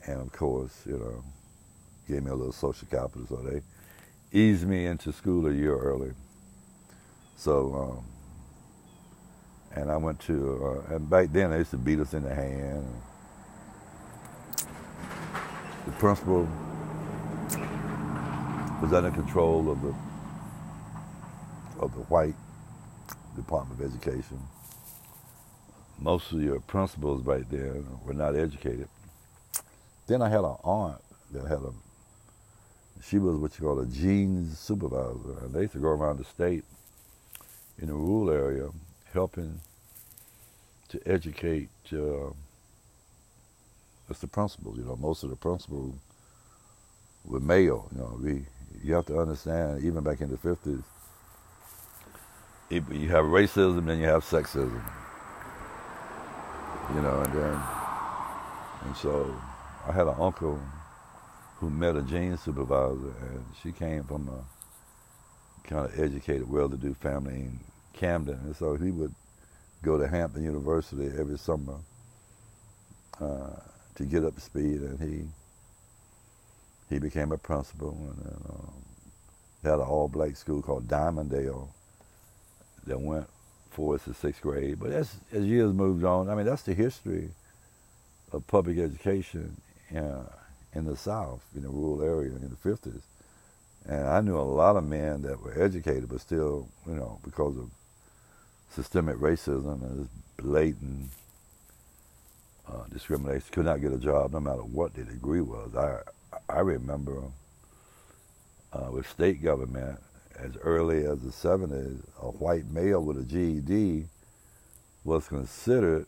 And 0.07 0.21
of 0.21 0.33
course, 0.33 0.83
you 0.85 0.99
know, 0.99 1.23
gave 2.09 2.25
me 2.25 2.31
a 2.31 2.35
little 2.35 2.53
social 2.53 2.89
capital, 2.89 3.27
so 3.29 3.37
they 3.37 3.61
eased 4.33 4.67
me 4.67 4.87
into 4.87 5.13
school 5.13 5.47
a 5.47 5.53
year 5.53 5.77
early. 5.77 6.13
So, 7.37 8.01
um, 8.01 8.05
and 9.81 9.93
I 9.93 9.97
went 9.97 10.19
to, 10.21 10.83
uh, 10.91 10.95
and 10.95 11.09
back 11.09 11.29
then 11.31 11.51
they 11.51 11.59
used 11.59 11.71
to 11.71 11.77
beat 11.77 12.01
us 12.01 12.15
in 12.15 12.25
the 12.25 12.35
hand. 12.35 12.85
The 15.87 15.93
principal 15.93 16.49
was 18.81 18.93
under 18.93 19.11
control 19.11 19.71
of 19.71 19.83
the 19.83 19.95
of 21.81 21.95
the 21.95 22.03
white 22.03 22.35
Department 23.37 23.81
of 23.81 23.87
Education 23.87 24.39
most 26.01 26.31
of 26.33 26.41
your 26.43 26.61
principals 26.61 27.23
back 27.23 27.49
then 27.51 27.85
were 28.05 28.15
not 28.15 28.37
educated. 28.37 28.89
Then 30.07 30.23
I 30.23 30.29
had 30.29 30.41
an 30.41 30.57
aunt 30.65 31.01
that 31.33 31.47
had 31.47 31.59
a, 31.59 31.73
she 33.03 33.19
was 33.19 33.37
what 33.37 33.59
you 33.59 33.65
call 33.67 33.81
a 33.81 33.87
Jeanes 33.87 34.57
supervisor. 34.57 35.45
And 35.45 35.53
they 35.53 35.63
used 35.63 35.73
to 35.73 35.79
go 35.79 35.89
around 35.89 36.19
the 36.19 36.25
state 36.25 36.65
in 37.79 37.89
the 37.89 37.95
rural 37.95 38.31
area 38.31 38.69
helping 39.13 39.61
to 40.89 41.01
educate 41.05 41.69
uh, 41.93 42.31
just 44.07 44.21
the 44.21 44.27
principals. 44.29 44.79
You 44.79 44.85
know, 44.85 44.97
most 44.97 45.25
of 45.25 45.31
the 45.31 45.37
principals 45.37 45.97
were 47.25 47.41
male. 47.41 47.89
You 47.93 47.99
know, 47.99 48.19
we, 48.23 48.47
you 48.83 48.95
have 48.95 49.07
to 49.07 49.19
understand, 49.19 49.85
even 49.85 50.03
back 50.03 50.21
in 50.21 50.31
the 50.31 50.37
50s, 50.37 50.83
you 52.71 53.09
have 53.09 53.25
racism, 53.25 53.87
then 53.87 53.99
you 53.99 54.07
have 54.07 54.25
sexism. 54.25 54.83
You 56.95 57.03
know, 57.03 57.21
and 57.21 57.33
then, 57.33 57.61
and 58.85 58.97
so 58.97 59.35
I 59.87 59.93
had 59.93 60.07
an 60.07 60.15
uncle 60.19 60.61
who 61.57 61.71
met 61.71 61.97
a 61.97 62.03
Jeanes 62.03 62.41
supervisor, 62.41 63.13
and 63.21 63.45
she 63.63 63.73
came 63.73 64.05
from 64.05 64.29
a 64.29 65.69
kind 65.69 65.85
of 65.87 65.99
educated, 65.99 66.49
well-to-do 66.49 66.95
family 66.95 67.35
in 67.35 67.61
Camden, 67.93 68.39
and 68.45 68.57
so 68.57 68.77
he 68.77 68.91
would 68.91 69.15
go 69.83 69.99
to 69.99 70.07
Hampton 70.07 70.45
University 70.45 71.11
every 71.19 71.37
summer 71.39 71.77
uh, 73.21 73.51
to 73.97 74.05
get 74.05 74.25
up 74.25 74.35
to 74.35 74.41
speed, 74.41 74.81
and 74.81 75.01
he 75.01 75.25
he 76.89 76.99
became 76.99 77.33
a 77.33 77.39
principal, 77.39 77.91
and 77.91 78.25
then, 78.25 78.43
um, 78.49 78.73
had 79.63 79.75
an 79.75 79.81
all-black 79.81 80.37
school 80.37 80.63
called 80.63 80.89
Diamonddale 80.89 81.69
that 82.87 83.01
went 83.01 83.27
fourth 83.71 84.05
to 84.05 84.15
sixth 84.15 84.41
grade. 84.41 84.79
But 84.81 84.93
as, 84.93 85.17
years 85.33 85.73
moved 85.73 86.05
on, 86.05 86.29
I 86.29 86.35
mean, 86.35 86.47
that's 86.47 86.63
the 86.63 86.75
history 86.75 87.31
of 88.33 88.47
public 88.47 88.79
education 88.79 89.61
uh, 89.95 90.25
in 90.75 90.85
the 90.85 90.97
South, 90.97 91.43
in 91.55 91.63
the 91.63 91.69
rural 91.69 92.03
area 92.03 92.31
in 92.31 92.51
the 92.51 92.69
50s. 92.69 93.03
And 93.87 94.07
I 94.07 94.21
knew 94.21 94.37
a 94.37 94.43
lot 94.43 94.77
of 94.77 94.85
men 94.85 95.23
that 95.23 95.41
were 95.41 95.61
educated, 95.63 96.09
but 96.09 96.21
still, 96.21 96.69
you 96.87 96.95
know, 96.95 97.19
because 97.25 97.57
of 97.57 97.71
systemic 98.71 99.17
racism 99.17 99.83
and 99.83 100.01
this 100.01 100.09
blatant 100.37 101.11
uh, 102.69 102.85
discrimination, 102.93 103.47
could 103.51 103.65
not 103.65 103.81
get 103.81 103.93
a 103.93 103.99
job 103.99 104.33
no 104.33 104.41
matter 104.41 104.63
what 104.63 104.95
their 104.95 105.05
degree 105.05 105.41
was. 105.41 105.75
I 105.75 106.01
I 106.49 106.61
remember 106.61 107.25
uh, 108.73 108.91
with 108.91 109.09
state 109.09 109.43
government, 109.43 110.01
as 110.39 110.57
early 110.59 111.05
as 111.05 111.21
the 111.21 111.31
70s, 111.31 112.01
a 112.23 112.31
white 112.31 112.67
male 112.71 113.03
with 113.03 113.19
a 113.19 113.25
GED 113.25 114.07
was 115.05 115.29
considered 115.29 116.07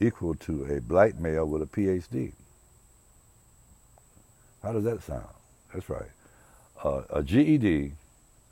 equal 0.00 0.34
to 0.34 0.64
a 0.66 0.80
black 0.80 1.18
male 1.18 1.46
with 1.46 1.62
a 1.62 1.66
PhD. 1.66 2.32
How 4.62 4.72
does 4.72 4.84
that 4.84 5.02
sound? 5.02 5.26
That's 5.72 5.88
right. 5.88 6.10
Uh, 6.82 7.02
a 7.10 7.22
GED, 7.22 7.92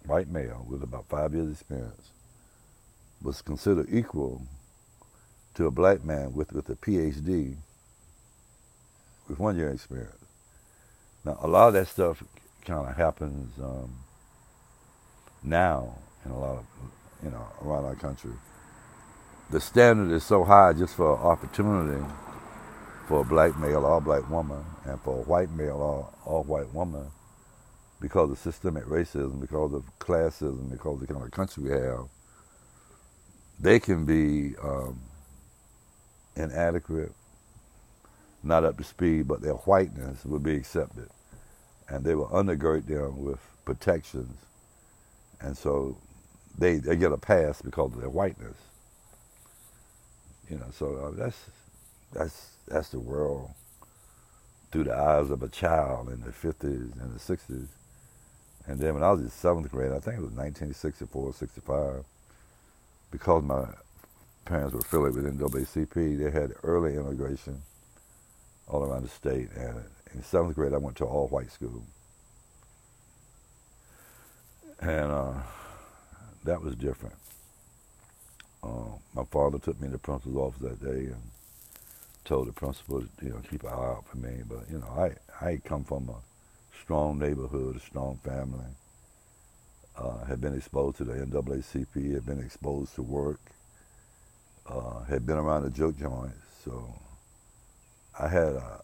white 0.06 0.28
male 0.28 0.64
with 0.68 0.82
about 0.82 1.06
five 1.08 1.34
years 1.34 1.50
experience, 1.50 2.10
was 3.22 3.42
considered 3.42 3.88
equal 3.90 4.42
to 5.54 5.66
a 5.66 5.70
black 5.70 6.04
man 6.04 6.32
with, 6.32 6.52
with 6.52 6.68
a 6.68 6.76
PhD 6.76 7.56
with 9.28 9.38
one 9.38 9.56
year 9.56 9.70
experience. 9.70 10.23
Now, 11.24 11.38
a 11.40 11.48
lot 11.48 11.68
of 11.68 11.74
that 11.74 11.88
stuff 11.88 12.22
kind 12.64 12.88
of 12.88 12.96
happens 12.96 13.52
um, 13.58 13.90
now 15.42 15.96
in 16.24 16.30
a 16.30 16.38
lot 16.38 16.58
of, 16.58 16.66
you 17.22 17.30
know, 17.30 17.46
around 17.62 17.84
our 17.84 17.94
country. 17.94 18.32
The 19.50 19.60
standard 19.60 20.14
is 20.14 20.24
so 20.24 20.44
high 20.44 20.72
just 20.72 20.94
for 20.94 21.16
opportunity 21.16 22.04
for 23.08 23.20
a 23.20 23.24
black 23.24 23.58
male 23.58 23.84
or 23.84 24.00
black 24.00 24.28
woman 24.30 24.64
and 24.84 25.00
for 25.00 25.18
a 25.18 25.22
white 25.22 25.50
male 25.50 25.76
or, 25.76 26.10
or 26.24 26.42
white 26.42 26.72
woman 26.74 27.06
because 28.00 28.30
of 28.30 28.38
systemic 28.38 28.84
racism, 28.84 29.40
because 29.40 29.72
of 29.72 29.84
classism, 29.98 30.70
because 30.70 30.94
of 30.94 31.06
the 31.06 31.12
kind 31.12 31.24
of 31.24 31.30
country 31.30 31.64
we 31.64 31.70
have, 31.70 32.06
they 33.60 33.78
can 33.78 34.04
be 34.04 34.56
um, 34.62 34.98
inadequate, 36.36 37.12
not 38.44 38.64
up 38.64 38.78
to 38.78 38.84
speed, 38.84 39.28
but 39.28 39.42
their 39.42 39.54
whiteness 39.54 40.24
would 40.24 40.42
be 40.42 40.56
accepted. 40.56 41.08
And 41.88 42.04
they 42.04 42.14
will 42.14 42.28
undergird 42.28 42.86
them 42.86 43.24
with 43.24 43.40
protections 43.64 44.38
and 45.40 45.56
so 45.56 45.96
they 46.58 46.76
they 46.78 46.96
get 46.96 47.12
a 47.12 47.18
pass 47.18 47.62
because 47.62 47.92
of 47.94 48.00
their 48.00 48.10
whiteness. 48.10 48.56
You 50.50 50.58
know, 50.58 50.66
so 50.72 50.96
uh, 50.96 51.10
that's 51.12 51.38
that's 52.12 52.50
that's 52.68 52.90
the 52.90 53.00
world 53.00 53.50
through 54.72 54.84
the 54.84 54.96
eyes 54.96 55.30
of 55.30 55.42
a 55.42 55.48
child 55.48 56.10
in 56.10 56.20
the 56.22 56.30
50s 56.30 57.00
and 57.00 57.14
the 57.14 57.20
60s. 57.20 57.68
And 58.66 58.80
then 58.80 58.94
when 58.94 59.04
I 59.04 59.12
was 59.12 59.20
in 59.22 59.30
seventh 59.30 59.70
grade, 59.70 59.92
I 59.92 60.00
think 60.00 60.18
it 60.18 60.22
was 60.22 60.32
1964 60.32 61.34
65, 61.34 62.04
because 63.10 63.42
my 63.44 63.66
parents 64.44 64.74
were 64.74 64.80
affiliated 64.80 65.40
with 65.40 65.52
NAACP, 65.52 66.18
they 66.18 66.30
had 66.30 66.52
early 66.64 66.96
immigration 66.96 67.62
all 68.68 68.82
around 68.82 69.02
the 69.02 69.08
state. 69.08 69.48
And 69.56 69.84
in 70.14 70.22
seventh 70.22 70.54
grade, 70.54 70.74
I 70.74 70.78
went 70.78 70.96
to 70.98 71.04
all 71.04 71.28
white 71.28 71.52
school. 71.52 71.82
And 74.80 75.10
uh, 75.10 75.34
that 76.44 76.60
was 76.60 76.74
different. 76.76 77.16
Uh, 78.62 78.96
my 79.14 79.24
father 79.24 79.58
took 79.58 79.80
me 79.80 79.88
to 79.88 79.92
the 79.92 79.98
principal's 79.98 80.36
office 80.36 80.60
that 80.62 80.84
day 80.84 81.06
and 81.06 81.22
told 82.24 82.48
the 82.48 82.52
principal, 82.52 83.04
you 83.22 83.30
know, 83.30 83.40
keep 83.50 83.62
an 83.62 83.68
eye 83.68 83.72
out 83.72 84.06
for 84.06 84.16
me. 84.16 84.42
But 84.48 84.70
you 84.70 84.78
know, 84.78 84.86
I 85.40 85.46
I 85.46 85.60
come 85.64 85.84
from 85.84 86.08
a 86.08 86.16
strong 86.82 87.18
neighborhood, 87.18 87.76
a 87.76 87.80
strong 87.80 88.18
family. 88.24 88.66
Uh, 89.96 90.24
had 90.24 90.40
been 90.40 90.56
exposed 90.56 90.96
to 90.96 91.04
the 91.04 91.12
NAACP, 91.12 92.14
had 92.14 92.26
been 92.26 92.40
exposed 92.40 92.96
to 92.96 93.02
work, 93.02 93.38
uh, 94.66 95.04
had 95.04 95.24
been 95.24 95.36
around 95.36 95.62
the 95.62 95.70
juke 95.70 95.96
joints. 95.96 96.36
So 96.64 96.92
I 98.18 98.28
had 98.28 98.54
a, 98.54 98.80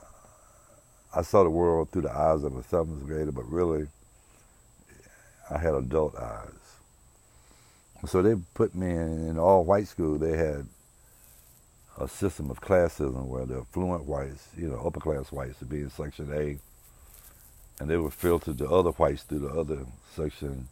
I 1.14 1.22
saw 1.22 1.44
the 1.44 1.50
world 1.50 1.90
through 1.90 2.02
the 2.02 2.16
eyes 2.16 2.42
of 2.44 2.56
a 2.56 2.62
seventh 2.62 3.04
grader, 3.06 3.32
but 3.32 3.50
really 3.50 3.86
I 5.50 5.58
had 5.58 5.74
adult 5.74 6.16
eyes. 6.16 6.48
So 8.06 8.22
they 8.22 8.34
put 8.54 8.74
me 8.74 8.90
in, 8.90 9.28
in 9.28 9.38
all 9.38 9.64
white 9.64 9.88
school. 9.88 10.18
They 10.18 10.36
had 10.36 10.66
a 11.98 12.08
system 12.08 12.50
of 12.50 12.60
classism 12.60 13.26
where 13.26 13.44
the 13.44 13.58
affluent 13.58 14.04
whites, 14.04 14.48
you 14.56 14.68
know, 14.68 14.80
upper 14.86 15.00
class 15.00 15.30
whites, 15.30 15.60
would 15.60 15.68
be 15.68 15.80
in 15.80 15.90
section 15.90 16.32
A, 16.32 16.58
and 17.78 17.90
they 17.90 17.96
would 17.98 18.14
filter 18.14 18.52
the 18.52 18.68
other 18.68 18.90
whites 18.90 19.22
through 19.24 19.40
the 19.40 19.48
other 19.48 19.84
section 20.14 20.68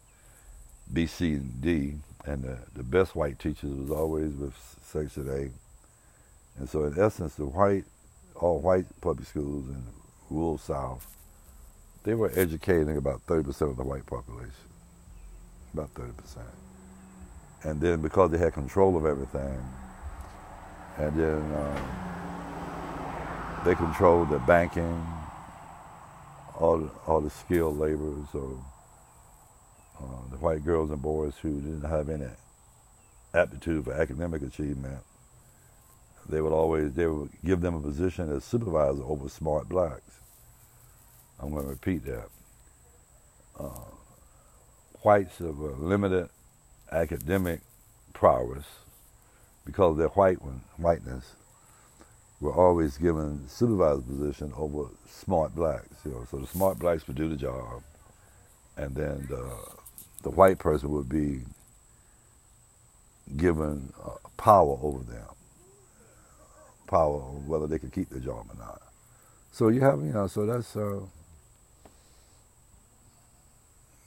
B, 0.92 1.06
C, 1.06 1.34
and 1.34 1.60
D. 1.60 1.94
And 2.24 2.42
the, 2.44 2.58
the 2.74 2.82
best 2.82 3.14
white 3.14 3.38
teachers 3.38 3.70
was 3.70 3.90
always 3.90 4.32
with 4.32 4.54
section 4.82 5.28
A. 5.28 5.50
And 6.58 6.68
so, 6.68 6.84
in 6.84 6.98
essence, 6.98 7.34
the 7.34 7.46
white, 7.46 7.84
all 8.38 8.60
white 8.60 8.86
public 9.00 9.28
schools 9.28 9.68
in 9.68 9.84
the 9.84 9.92
rural 10.30 10.58
South 10.58 11.06
they 12.04 12.14
were 12.14 12.32
educating 12.36 12.96
about 12.96 13.20
30% 13.26 13.70
of 13.70 13.76
the 13.76 13.82
white 13.84 14.06
population, 14.06 14.52
about 15.74 15.92
30%. 15.94 16.10
And 17.64 17.80
then 17.80 18.00
because 18.00 18.30
they 18.30 18.38
had 18.38 18.54
control 18.54 18.96
of 18.96 19.04
everything, 19.04 19.62
and 20.96 21.20
then 21.20 21.42
um, 21.54 22.08
they 23.64 23.74
controlled 23.74 24.30
the 24.30 24.38
banking, 24.40 25.06
all 26.58 26.78
the, 26.78 26.90
all 27.06 27.20
the 27.20 27.30
skilled 27.30 27.78
laborers, 27.78 28.26
so 28.32 28.64
uh, 30.00 30.30
the 30.30 30.38
white 30.38 30.64
girls 30.64 30.90
and 30.90 31.02
boys 31.02 31.36
who 31.42 31.60
didn't 31.60 31.90
have 31.90 32.08
any 32.08 32.28
aptitude 33.34 33.84
for 33.84 33.92
academic 33.92 34.40
achievement, 34.42 35.02
they 36.28 36.40
would 36.40 36.52
always 36.52 36.92
they 36.94 37.06
would 37.06 37.30
give 37.44 37.60
them 37.60 37.74
a 37.74 37.80
position 37.80 38.30
as 38.34 38.44
supervisor 38.44 39.02
over 39.04 39.28
smart 39.28 39.68
blacks. 39.68 40.20
I'm 41.40 41.50
going 41.50 41.64
to 41.64 41.70
repeat 41.70 42.04
that. 42.04 42.28
Uh, 43.58 43.84
whites 45.02 45.40
of 45.40 45.58
limited 45.58 46.28
academic 46.90 47.60
prowess, 48.12 48.66
because 49.64 49.92
of 49.92 49.96
their 49.98 50.08
white 50.08 50.42
one, 50.42 50.62
whiteness, 50.76 51.34
were 52.40 52.52
always 52.52 52.96
given 52.98 53.48
supervisor 53.48 54.02
position 54.02 54.52
over 54.56 54.88
smart 55.08 55.54
blacks. 55.54 55.94
You 56.04 56.12
know, 56.12 56.26
so 56.30 56.38
the 56.38 56.46
smart 56.46 56.78
blacks 56.78 57.06
would 57.06 57.16
do 57.16 57.28
the 57.28 57.36
job, 57.36 57.82
and 58.76 58.94
then 58.94 59.26
the, 59.28 59.48
the 60.22 60.30
white 60.30 60.58
person 60.58 60.90
would 60.90 61.08
be 61.08 61.42
given 63.36 63.92
uh, 64.04 64.10
power 64.36 64.78
over 64.82 65.02
them, 65.04 65.26
power 66.88 67.22
on 67.22 67.46
whether 67.46 67.68
they 67.68 67.78
could 67.78 67.92
keep 67.92 68.10
the 68.10 68.20
job 68.20 68.46
or 68.50 68.58
not. 68.58 68.82
So 69.52 69.68
you 69.68 69.80
have, 69.82 70.00
you 70.00 70.12
know, 70.12 70.26
so 70.26 70.46
that's 70.46 70.76
uh, 70.76 71.00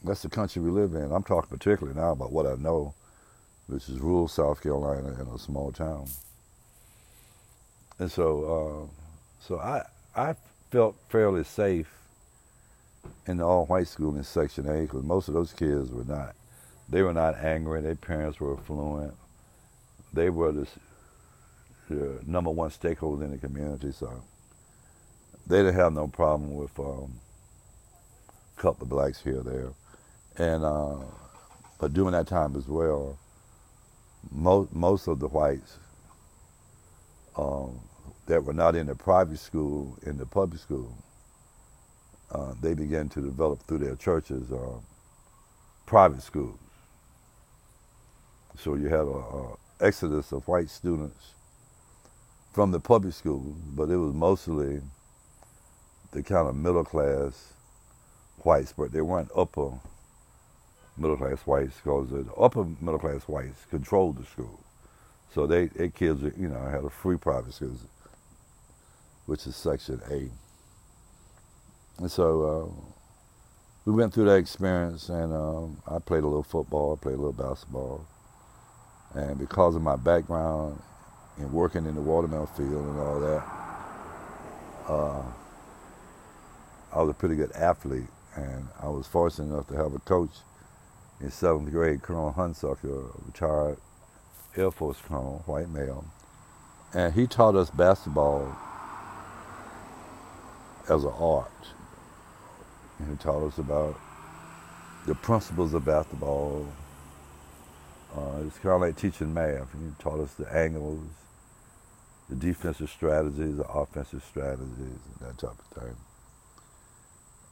that's 0.04 0.24
the 0.24 0.30
country 0.30 0.62
we 0.62 0.72
live 0.72 0.96
in. 0.96 1.12
I'm 1.12 1.24
talking 1.24 1.50
particularly 1.58 2.00
now 2.00 2.12
about 2.12 2.32
what 2.32 2.48
I 2.48 2.56
know, 2.56 2.94
which 3.68 3.90
is 3.90 4.00
rural 4.00 4.28
South 4.28 4.62
Carolina 4.64 5.10
in 5.22 5.28
a 5.28 5.40
small 5.40 5.72
town. 5.72 6.08
And 8.00 8.12
so, 8.12 8.90
uh, 8.90 9.46
so 9.48 9.60
I 9.60 9.84
I 10.16 10.36
felt 10.72 10.96
fairly 11.10 11.44
safe 11.44 11.92
in 13.28 13.38
the 13.38 13.46
all-white 13.46 13.88
school 13.88 14.16
in 14.16 14.24
Section 14.24 14.68
A 14.68 14.82
because 14.82 15.04
most 15.04 15.28
of 15.28 15.34
those 15.34 15.54
kids 15.54 15.92
were 15.92 16.06
not 16.06 16.36
they 16.90 17.02
were 17.04 17.14
not 17.14 17.38
angry. 17.38 17.82
Their 17.82 17.96
parents 17.96 18.40
were 18.40 18.58
affluent. 18.58 19.14
They 20.14 20.30
were 20.30 20.52
the, 20.52 20.68
the 21.92 22.20
number 22.26 22.50
one 22.50 22.72
stakeholder 22.72 23.26
in 23.26 23.32
the 23.32 23.38
community, 23.38 23.92
so 23.92 24.24
they 25.48 25.58
didn't 25.58 25.76
have 25.76 25.94
no 25.94 26.08
problem 26.08 26.56
with 26.56 26.78
um, 26.80 27.14
a 28.58 28.62
couple 28.62 28.84
of 28.84 28.90
blacks 28.90 29.22
here 29.22 29.40
or 29.40 29.44
there. 29.44 29.74
And 30.38 30.64
uh, 30.64 30.96
but 31.80 31.94
during 31.94 32.14
that 32.14 32.28
time 32.28 32.56
as 32.56 32.68
well, 32.68 33.18
most 34.32 34.74
most 34.74 35.08
of 35.08 35.20
the 35.20 35.28
whites 35.28 35.78
um, 37.38 37.80
that 38.28 38.44
were 38.44 38.54
not 38.54 38.76
in 38.76 38.88
the 38.88 38.96
private 38.96 39.40
school 39.40 39.98
in 40.04 40.18
the 40.18 40.26
public 40.26 40.62
school, 40.62 40.96
uh, 42.32 42.54
they 42.62 42.74
began 42.74 43.10
to 43.10 43.22
develop 43.22 43.62
through 43.68 43.80
their 43.80 43.96
churches 43.96 44.52
uh, 44.52 44.80
private 45.86 46.22
schools. 46.22 46.58
So 48.58 48.76
you 48.76 48.88
had 48.88 49.00
a, 49.00 49.02
a, 49.02 49.58
exodus 49.82 50.32
of 50.32 50.48
white 50.48 50.70
students 50.70 51.34
from 52.52 52.72
the 52.72 52.80
public 52.80 53.14
schools, 53.14 53.56
but 53.76 53.90
it 53.90 53.98
was 53.98 54.14
mostly 54.14 54.82
the 56.12 56.24
kind 56.24 56.48
of 56.48 56.56
middle 56.56 56.84
class 56.84 57.54
whites, 58.40 58.74
but 58.78 58.92
they 58.92 59.02
weren't 59.02 59.32
upper 59.36 59.72
middle 60.98 61.18
class 61.18 61.40
whites 61.42 61.76
because 61.78 62.10
the 62.10 62.26
upper 62.34 62.66
middle 62.82 63.00
class 63.00 63.24
whites 63.24 63.66
controlled 63.70 64.18
the 64.18 64.26
school. 64.26 64.60
So 65.34 65.48
they, 65.48 65.68
their 65.68 65.90
kids, 65.90 66.22
you 66.38 66.50
know, 66.50 66.60
had 66.66 66.84
a 66.84 66.90
free 66.90 67.18
private 67.18 67.54
school, 67.54 67.78
which 69.26 69.48
is 69.48 69.56
Section 69.56 70.02
A. 70.10 70.30
And 72.02 72.12
so 72.12 72.44
uh, 72.44 73.12
we 73.86 73.94
went 73.94 74.14
through 74.14 74.26
that 74.26 74.36
experience, 74.36 75.08
and 75.08 75.34
um, 75.34 75.82
I 75.88 76.00
played 76.00 76.24
a 76.24 76.28
little 76.28 76.44
football, 76.44 76.98
I 77.00 77.02
played 77.02 77.16
a 77.16 77.22
little 77.22 77.32
basketball. 77.32 78.06
And 79.14 79.40
because 79.40 79.76
of 79.76 79.82
my 79.82 79.96
background 79.96 80.82
in 81.42 81.52
working 81.52 81.86
in 81.86 81.96
the 81.96 82.02
watermelon 82.02 82.48
field 82.48 82.86
and 82.86 83.00
all 83.00 83.20
that, 83.20 83.44
uh, 84.88 85.24
I 86.94 87.02
was 87.02 87.10
a 87.10 87.14
pretty 87.14 87.36
good 87.36 87.52
athlete. 87.54 88.08
And 88.36 88.68
I 88.82 88.88
was 88.88 89.08
fortunate 89.08 89.54
enough 89.54 89.68
to 89.68 89.76
have 89.76 89.94
a 89.94 90.00
coach 90.00 90.32
in 91.20 91.32
seventh 91.32 91.72
grade, 91.72 92.02
Colonel 92.02 92.34
Hunsucker, 92.38 93.14
a 93.14 93.26
retired 93.26 93.78
Air 94.56 94.72
Force 94.72 94.98
colonel, 95.08 95.44
white 95.46 95.70
male. 95.70 96.06
And 96.94 97.14
he 97.14 97.28
taught 97.28 97.56
us 97.56 97.70
basketball 97.70 98.56
as 100.90 101.04
an 101.04 101.14
art. 101.18 101.52
And 103.00 103.10
he 103.12 103.16
taught 103.18 103.44
us 103.44 103.58
about 103.58 104.00
the 105.06 105.16
principles 105.16 105.74
of 105.74 105.86
basketball, 105.86 106.68
uh, 108.16 108.44
it's 108.46 108.58
kind 108.60 108.76
of 108.76 108.82
like 108.82 108.98
teaching 108.98 109.34
math. 109.34 109.72
He 109.74 109.92
taught 110.00 110.20
us 110.20 110.34
the 110.34 110.52
angles, 110.54 111.02
the 112.32 112.38
defensive 112.38 112.90
strategies, 112.90 113.58
the 113.58 113.68
offensive 113.68 114.24
strategies, 114.24 114.80
and 114.80 115.20
that 115.20 115.38
type 115.38 115.52
of 115.52 115.84
thing. 115.84 115.96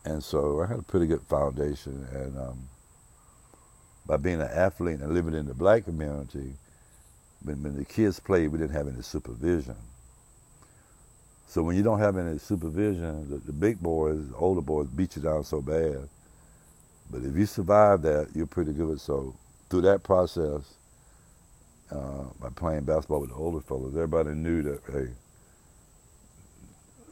And 0.05 0.23
so 0.23 0.61
I 0.61 0.67
had 0.67 0.79
a 0.79 0.83
pretty 0.83 1.05
good 1.05 1.21
foundation. 1.23 2.07
And 2.13 2.37
um, 2.37 2.69
by 4.07 4.15
being 4.15 4.39
an 4.41 4.49
athlete 4.49 5.01
and 5.01 5.13
living 5.13 5.33
in 5.33 5.47
the 5.47 5.53
black 5.53 5.83
community, 5.83 6.53
when, 7.43 7.61
when 7.61 7.75
the 7.75 7.83
kids 7.83 8.21
played, 8.21 8.47
we 8.47 8.57
didn't 8.57 8.75
have 8.75 8.87
any 8.87 9.01
supervision. 9.01 9.75
So 11.47 11.61
when 11.61 11.75
you 11.75 11.83
don't 11.83 11.99
have 11.99 12.15
any 12.15 12.37
supervision, 12.37 13.29
the, 13.29 13.37
the 13.37 13.53
big 13.53 13.81
boys, 13.81 14.29
the 14.29 14.35
older 14.37 14.61
boys, 14.61 14.87
beat 14.87 15.17
you 15.17 15.21
down 15.21 15.43
so 15.43 15.61
bad. 15.61 16.07
But 17.11 17.23
if 17.23 17.35
you 17.35 17.45
survive 17.45 18.01
that, 18.03 18.29
you're 18.33 18.47
pretty 18.47 18.71
good. 18.71 19.01
So 19.01 19.35
through 19.69 19.81
that 19.81 20.03
process, 20.03 20.75
uh, 21.91 22.25
by 22.39 22.49
playing 22.49 22.83
basketball 22.83 23.21
with 23.21 23.29
the 23.29 23.35
older 23.35 23.61
fellas, 23.61 23.95
everybody 23.95 24.31
knew 24.31 24.61
that, 24.63 24.81
hey, 24.91 25.07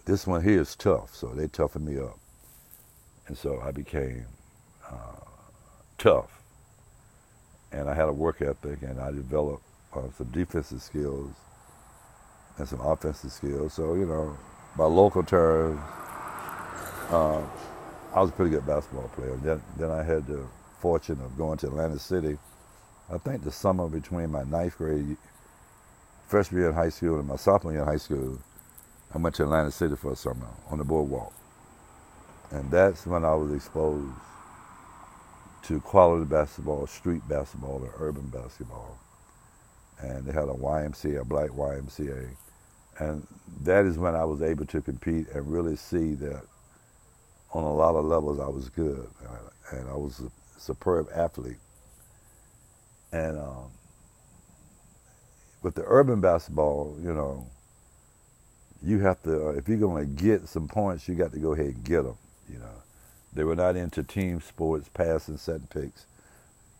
this 0.05 0.25
one 0.27 0.43
here 0.43 0.61
is 0.61 0.75
tough, 0.75 1.15
so 1.15 1.27
they 1.27 1.47
toughened 1.47 1.85
me 1.85 1.99
up. 1.99 2.17
And 3.27 3.37
so 3.37 3.59
I 3.61 3.71
became 3.71 4.25
uh, 4.89 5.19
tough. 5.97 6.41
And 7.71 7.89
I 7.89 7.93
had 7.93 8.07
a 8.07 8.13
work 8.13 8.41
ethic, 8.41 8.81
and 8.83 8.99
I 8.99 9.11
developed 9.11 9.63
uh, 9.93 10.09
some 10.17 10.27
defensive 10.27 10.81
skills 10.81 11.31
and 12.57 12.67
some 12.67 12.79
offensive 12.81 13.31
skills. 13.31 13.73
So, 13.73 13.95
you 13.95 14.05
know, 14.05 14.37
by 14.77 14.85
local 14.85 15.23
terms, 15.23 15.79
uh, 17.09 17.41
I 18.13 18.21
was 18.21 18.29
a 18.29 18.33
pretty 18.33 18.51
good 18.51 18.65
basketball 18.65 19.09
player. 19.09 19.35
Then, 19.43 19.61
then 19.77 19.91
I 19.91 20.03
had 20.03 20.25
the 20.27 20.45
fortune 20.79 21.19
of 21.21 21.37
going 21.37 21.57
to 21.59 21.67
Atlantic 21.67 21.99
City. 21.99 22.37
I 23.11 23.17
think 23.17 23.43
the 23.43 23.51
summer 23.51 23.87
between 23.87 24.31
my 24.31 24.43
ninth 24.43 24.77
grade, 24.77 25.17
freshman 26.27 26.61
year 26.61 26.69
in 26.69 26.75
high 26.75 26.89
school, 26.89 27.19
and 27.19 27.27
my 27.27 27.37
sophomore 27.37 27.73
year 27.73 27.81
in 27.81 27.87
high 27.87 27.97
school, 27.97 28.39
I 29.13 29.17
went 29.17 29.35
to 29.35 29.43
Atlantic 29.43 29.73
City 29.73 29.95
for 29.95 30.11
a 30.13 30.15
summer 30.15 30.47
on 30.69 30.77
the 30.77 30.83
boardwalk. 30.83 31.33
And 32.51 32.69
that's 32.71 33.07
when 33.07 33.25
I 33.25 33.33
was 33.35 33.53
exposed 33.53 34.13
to 35.63 35.79
quality 35.81 36.25
basketball, 36.25 36.87
street 36.87 37.21
basketball, 37.29 37.77
and 37.83 37.91
urban 37.99 38.27
basketball. 38.27 38.97
And 40.01 40.25
they 40.25 40.33
had 40.33 40.49
a 40.49 40.53
YMCA, 40.53 41.21
a 41.21 41.25
black 41.25 41.51
YMCA. 41.51 42.29
And 42.99 43.27
that 43.63 43.85
is 43.85 43.97
when 43.97 44.15
I 44.15 44.25
was 44.25 44.41
able 44.41 44.65
to 44.67 44.81
compete 44.81 45.27
and 45.29 45.51
really 45.51 45.75
see 45.75 46.13
that 46.15 46.43
on 47.53 47.63
a 47.63 47.73
lot 47.73 47.95
of 47.95 48.05
levels 48.05 48.39
I 48.39 48.47
was 48.47 48.69
good. 48.69 49.07
And 49.71 49.89
I 49.89 49.95
was 49.95 50.21
a 50.21 50.59
superb 50.59 51.09
athlete. 51.15 51.57
And 53.11 53.37
um, 53.37 53.71
with 55.61 55.75
the 55.75 55.83
urban 55.85 56.21
basketball, 56.21 56.97
you 57.01 57.13
know, 57.13 57.45
you 58.83 58.99
have 58.99 59.21
to, 59.23 59.47
uh, 59.47 59.51
if 59.51 59.67
you're 59.67 59.77
going 59.77 60.05
to 60.05 60.23
get 60.23 60.47
some 60.47 60.67
points, 60.67 61.07
you 61.07 61.15
got 61.15 61.31
to 61.33 61.39
go 61.39 61.53
ahead 61.53 61.67
and 61.67 61.83
get 61.83 62.03
them, 62.03 62.17
you 62.51 62.59
know. 62.59 62.65
They 63.33 63.43
were 63.43 63.55
not 63.55 63.75
into 63.75 64.03
team 64.03 64.41
sports, 64.41 64.89
passing, 64.93 65.37
set 65.37 65.69
picks. 65.69 66.05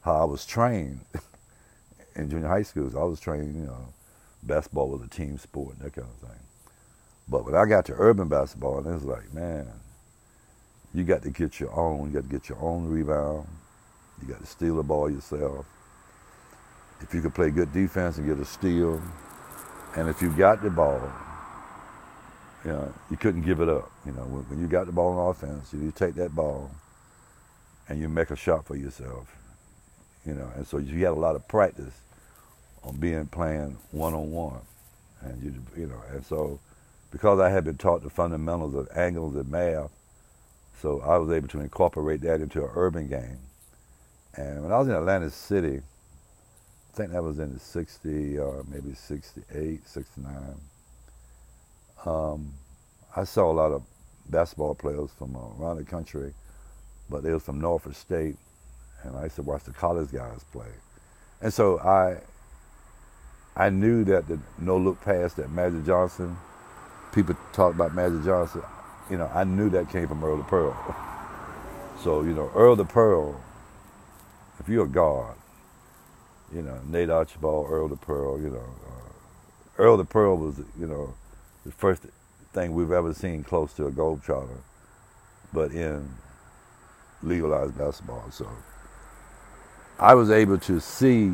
How 0.02 0.22
I 0.22 0.24
was 0.26 0.46
trained 0.46 1.02
in 2.16 2.30
junior 2.30 2.48
high 2.48 2.64
schools, 2.64 2.96
I 2.96 3.04
was 3.04 3.20
trained, 3.20 3.56
you 3.56 3.66
know, 3.66 3.94
basketball 4.44 4.90
was 4.90 5.02
a 5.02 5.08
team 5.08 5.38
sport 5.38 5.76
and 5.76 5.86
that 5.86 5.94
kind 5.94 6.08
of 6.08 6.30
thing. 6.30 6.40
But 7.28 7.46
when 7.46 7.56
I 7.56 7.66
got 7.66 7.86
to 7.86 7.94
urban 7.98 8.28
basketball, 8.30 8.78
and 8.78 8.88
it 8.88 8.94
was 8.94 9.04
like, 9.04 9.34
man, 9.34 9.68
you 10.94 11.04
got 11.04 11.24
to 11.24 11.30
get 11.30 11.60
your 11.60 11.78
own. 11.78 12.08
You 12.08 12.22
got 12.22 12.30
to 12.30 12.40
get 12.40 12.50
your 12.50 12.60
own 12.60 12.88
rebound. 12.88 13.48
You 14.22 14.30
got 14.30 14.40
to 14.40 14.48
steal 14.48 14.78
the 14.78 14.84
ball 14.84 15.10
yourself. 15.10 15.66
If 17.02 17.14
you 17.14 17.22
can 17.22 17.32
play 17.32 17.52
good 17.52 17.72
defense 17.74 18.18
and 18.18 18.28
get 18.28 18.40
a 18.40 18.46
steal, 18.46 19.02
and 19.96 20.10
if 20.10 20.22
you 20.22 20.32
got 20.32 20.64
the 20.64 20.70
ball, 20.70 21.02
you 22.66 22.72
know, 22.72 22.94
you 23.10 23.18
couldn't 23.18 23.44
give 23.44 23.62
it 23.62 23.70
up. 23.70 23.92
You 24.06 24.12
know, 24.14 24.24
when, 24.24 24.44
when 24.50 24.60
you 24.60 24.68
got 24.68 24.88
the 24.88 24.92
ball 24.92 25.18
on 25.18 25.30
offense, 25.30 25.74
you, 25.74 25.80
you 25.80 25.92
take 25.92 26.16
that 26.16 26.36
ball 26.36 26.72
and 27.88 28.00
you 28.00 28.10
make 28.10 28.32
a 28.32 28.36
shot 28.36 28.66
for 28.66 28.76
yourself. 28.76 29.34
You 30.26 30.34
know, 30.34 30.50
and 30.56 30.68
so 30.68 30.78
you 30.78 31.06
had 31.06 31.14
a 31.14 31.20
lot 31.20 31.36
of 31.36 31.48
practice 31.48 31.94
on 32.84 32.98
being 32.98 33.26
playing 33.28 33.78
one 33.92 34.14
on 34.14 34.32
one, 34.32 34.60
and 35.22 35.42
you 35.42 35.54
you 35.78 35.88
know, 35.88 36.02
and 36.12 36.26
so 36.26 36.60
because 37.12 37.40
I 37.40 37.50
had 37.50 37.64
been 37.64 37.78
taught 37.78 38.04
the 38.04 38.10
fundamentals 38.10 38.76
of 38.76 38.90
angles 38.96 39.36
and 39.36 39.50
math, 39.50 39.90
so 40.82 41.02
I 41.02 41.18
was 41.18 41.32
able 41.32 41.48
to 41.50 41.62
incorporate 41.62 42.22
that 42.22 42.42
into 42.42 42.64
an 42.64 42.72
urban 42.76 43.08
game. 43.08 43.40
And 44.36 44.64
when 44.64 44.72
I 44.72 44.80
was 44.80 44.88
in 44.88 44.94
Atlantic 44.94 45.32
City, 45.32 45.82
think 46.98 47.12
that 47.12 47.22
was 47.24 47.38
in 47.38 47.54
the 47.54 47.60
60 47.60 48.40
or 48.40 48.66
maybe 48.68 48.94
68, 48.96 49.88
69. 49.88 50.36
Um, 52.06 52.54
I 53.16 53.24
saw 53.24 53.52
a 53.52 53.54
lot 53.54 53.72
of 53.72 53.84
basketball 54.30 54.74
players 54.74 55.12
from 55.18 55.38
around 55.38 55.78
the 55.78 55.84
country, 55.84 56.34
but 57.10 57.22
they 57.24 57.32
was 57.32 57.44
from 57.44 57.62
Norfolk 57.62 57.94
State, 57.94 58.36
and 59.04 59.16
I 59.16 59.26
used 59.26 59.36
to 59.36 59.44
watch 59.44 59.64
the 59.64 59.74
college 59.74 60.12
guys 60.12 60.44
play. 60.52 60.72
And 61.42 61.54
so 61.54 61.80
I 61.80 62.18
I 63.56 63.70
knew 63.70 64.04
that 64.06 64.28
the 64.28 64.40
no 64.58 64.78
look 64.78 65.00
pass 65.02 65.34
that 65.36 65.52
Magic 65.52 65.86
Johnson, 65.86 66.36
people 67.14 67.36
talk 67.54 67.76
about 67.76 67.94
Magic 67.94 68.24
Johnson, 68.26 68.64
you 69.10 69.18
know, 69.18 69.30
I 69.34 69.44
knew 69.44 69.70
that 69.70 69.90
came 69.92 70.08
from 70.08 70.24
Earl 70.24 70.38
the 70.38 70.44
Pearl. 70.44 70.76
So, 72.04 72.22
you 72.22 72.36
know, 72.36 72.52
Earl 72.54 72.76
the 72.76 72.86
Pearl, 72.86 73.42
if 74.60 74.70
you're 74.70 74.86
a 74.86 74.88
guard, 74.88 75.36
you 76.54 76.62
know, 76.62 76.80
Nate 76.88 77.10
Archibald, 77.10 77.68
Earl 77.70 77.88
the 77.90 77.98
Pearl, 77.98 78.40
you 78.40 78.50
know, 78.50 78.60
uh, 78.60 79.82
Earl 79.82 79.98
the 79.98 80.06
Pearl 80.06 80.38
was, 80.38 80.58
you 80.80 80.88
know, 80.88 81.14
the 81.66 81.72
first 81.72 82.04
thing 82.54 82.74
we've 82.74 82.92
ever 82.92 83.14
seen 83.14 83.44
close 83.44 83.74
to 83.74 83.88
a 83.88 83.92
Globetrotter, 83.92 84.58
but 85.54 85.72
in 85.72 86.10
legalized 87.22 87.78
basketball. 87.78 88.30
So 88.32 88.48
I 90.00 90.16
was 90.16 90.32
able 90.32 90.58
to 90.60 90.80
see 90.80 91.34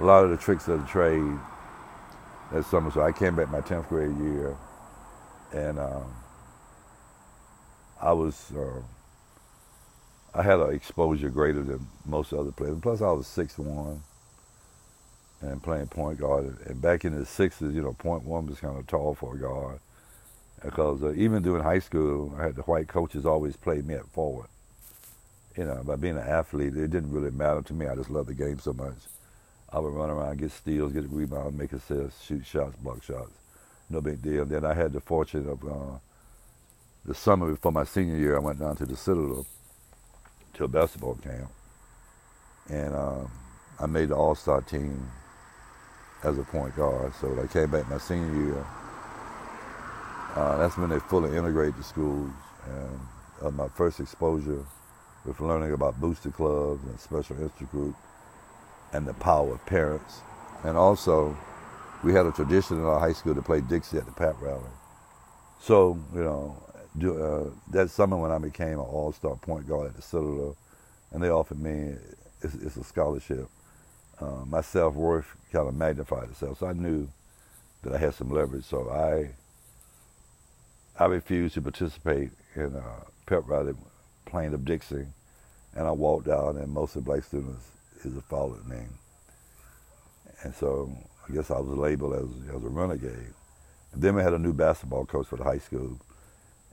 a 0.00 0.04
lot 0.04 0.24
of 0.24 0.30
the 0.30 0.36
tricks 0.36 0.68
of 0.68 0.80
the 0.80 0.86
trade 0.86 1.38
that 2.52 2.64
summer. 2.66 2.90
So 2.90 3.02
I 3.02 3.12
came 3.12 3.36
back 3.36 3.50
my 3.50 3.60
10th 3.60 3.88
grade 3.88 4.16
year, 4.18 4.56
and 5.52 5.78
um, 5.78 6.04
I 8.00 8.12
was, 8.12 8.52
uh, 8.56 8.80
I 10.34 10.42
had 10.42 10.60
an 10.60 10.72
exposure 10.72 11.28
greater 11.28 11.62
than 11.62 11.86
most 12.06 12.32
other 12.32 12.52
players. 12.52 12.78
Plus, 12.80 13.02
I 13.02 13.10
was 13.10 13.26
six 13.26 13.58
one 13.58 14.02
and 15.42 15.62
playing 15.62 15.88
point 15.88 16.18
guard. 16.18 16.56
And 16.66 16.80
back 16.80 17.04
in 17.04 17.18
the 17.18 17.26
sixties, 17.26 17.74
you 17.74 17.82
know, 17.82 17.92
point 17.92 18.24
one 18.24 18.46
was 18.46 18.60
kind 18.60 18.78
of 18.78 18.86
tall 18.86 19.14
for 19.14 19.34
a 19.34 19.38
guard. 19.38 19.80
Because 20.64 21.02
uh, 21.02 21.12
even 21.14 21.42
during 21.42 21.62
high 21.62 21.80
school, 21.80 22.34
I 22.38 22.44
had 22.44 22.54
the 22.54 22.62
white 22.62 22.88
coaches 22.88 23.26
always 23.26 23.56
play 23.56 23.82
me 23.82 23.94
at 23.94 24.06
forward. 24.06 24.46
You 25.56 25.64
know, 25.64 25.82
by 25.84 25.96
being 25.96 26.16
an 26.16 26.26
athlete, 26.26 26.76
it 26.76 26.90
didn't 26.90 27.10
really 27.10 27.30
matter 27.30 27.60
to 27.62 27.74
me. 27.74 27.86
I 27.86 27.94
just 27.94 28.10
loved 28.10 28.28
the 28.28 28.34
game 28.34 28.58
so 28.58 28.72
much. 28.72 28.96
I 29.70 29.80
would 29.80 29.92
run 29.92 30.08
around, 30.08 30.38
get 30.38 30.52
steals, 30.52 30.92
get 30.92 31.10
rebounds, 31.10 31.58
make 31.58 31.72
assists, 31.72 32.24
shoot 32.24 32.46
shots, 32.46 32.76
block 32.76 33.02
shots. 33.02 33.32
No 33.90 34.00
big 34.00 34.22
deal. 34.22 34.44
Then 34.44 34.64
I 34.64 34.72
had 34.72 34.92
the 34.92 35.00
fortune 35.00 35.48
of 35.48 35.64
uh, 35.64 35.98
the 37.04 37.14
summer 37.14 37.50
before 37.50 37.72
my 37.72 37.84
senior 37.84 38.16
year, 38.16 38.36
I 38.36 38.40
went 38.40 38.60
down 38.60 38.76
to 38.76 38.86
the 38.86 38.96
Citadel 38.96 39.46
to 40.54 40.64
a 40.64 40.68
basketball 40.68 41.16
camp. 41.16 41.50
And 42.70 42.94
uh, 42.94 43.24
I 43.80 43.86
made 43.86 44.10
the 44.10 44.16
All 44.16 44.34
Star 44.34 44.60
team 44.60 45.10
as 46.22 46.38
a 46.38 46.42
point 46.44 46.76
guard. 46.76 47.12
So 47.20 47.38
I 47.42 47.46
came 47.46 47.70
back 47.70 47.88
my 47.90 47.98
senior 47.98 48.34
year, 48.34 48.66
uh, 50.34 50.58
that's 50.58 50.78
when 50.78 50.90
they 50.90 50.98
fully 50.98 51.36
integrated 51.36 51.76
the 51.76 51.84
schools. 51.84 52.30
And 52.66 53.00
uh, 53.42 53.50
my 53.50 53.68
first 53.68 54.00
exposure 54.00 54.64
with 55.24 55.40
learning 55.40 55.72
about 55.72 56.00
booster 56.00 56.30
clubs 56.30 56.82
and 56.84 56.98
special 56.98 57.36
interest 57.40 57.70
group 57.70 57.94
and 58.92 59.06
the 59.06 59.14
power 59.14 59.52
of 59.54 59.66
parents. 59.66 60.20
And 60.64 60.76
also, 60.76 61.36
we 62.04 62.12
had 62.12 62.26
a 62.26 62.32
tradition 62.32 62.78
in 62.78 62.84
our 62.84 62.98
high 62.98 63.12
school 63.12 63.34
to 63.34 63.42
play 63.42 63.60
Dixie 63.60 63.98
at 63.98 64.06
the 64.06 64.12
Pep 64.12 64.36
Rally. 64.40 64.62
So, 65.60 65.98
you 66.14 66.22
know, 66.22 66.56
uh, 67.00 67.50
that 67.70 67.90
summer 67.90 68.16
when 68.16 68.30
I 68.30 68.38
became 68.38 68.74
an 68.74 68.78
all-star 68.80 69.36
point 69.36 69.66
guard 69.68 69.88
at 69.88 69.96
the 69.96 70.02
Citadel, 70.02 70.56
and 71.10 71.22
they 71.22 71.30
offered 71.30 71.60
me, 71.60 71.94
it's, 72.42 72.54
it's 72.54 72.76
a 72.76 72.84
scholarship, 72.84 73.48
uh, 74.20 74.44
my 74.46 74.60
self-worth 74.60 75.26
kind 75.52 75.68
of 75.68 75.74
magnified 75.74 76.30
itself. 76.30 76.58
So 76.58 76.66
I 76.66 76.72
knew 76.72 77.08
that 77.82 77.94
I 77.94 77.98
had 77.98 78.14
some 78.14 78.30
leverage. 78.30 78.64
So 78.64 78.90
I 78.90 79.30
I 81.02 81.06
refused 81.06 81.54
to 81.54 81.62
participate 81.62 82.30
in 82.54 82.76
a 82.76 82.84
pep 83.26 83.44
rally 83.46 83.74
playing 84.26 84.52
of 84.54 84.64
Dixie, 84.64 85.06
and 85.74 85.86
I 85.86 85.90
walked 85.90 86.28
out, 86.28 86.56
and 86.56 86.68
most 86.68 86.96
of 86.96 87.04
the 87.04 87.10
black 87.10 87.24
students 87.24 87.64
is 88.04 88.16
a 88.16 88.20
followed 88.20 88.66
me. 88.66 88.80
And 90.42 90.54
so 90.54 90.92
I 91.28 91.32
guess 91.32 91.50
I 91.50 91.58
was 91.58 91.76
labeled 91.78 92.14
as, 92.14 92.54
as 92.56 92.62
a 92.62 92.68
renegade. 92.68 93.32
And 93.92 94.02
then 94.02 94.14
we 94.14 94.22
had 94.22 94.34
a 94.34 94.38
new 94.38 94.52
basketball 94.52 95.06
coach 95.06 95.26
for 95.26 95.36
the 95.36 95.44
high 95.44 95.58
school, 95.58 95.98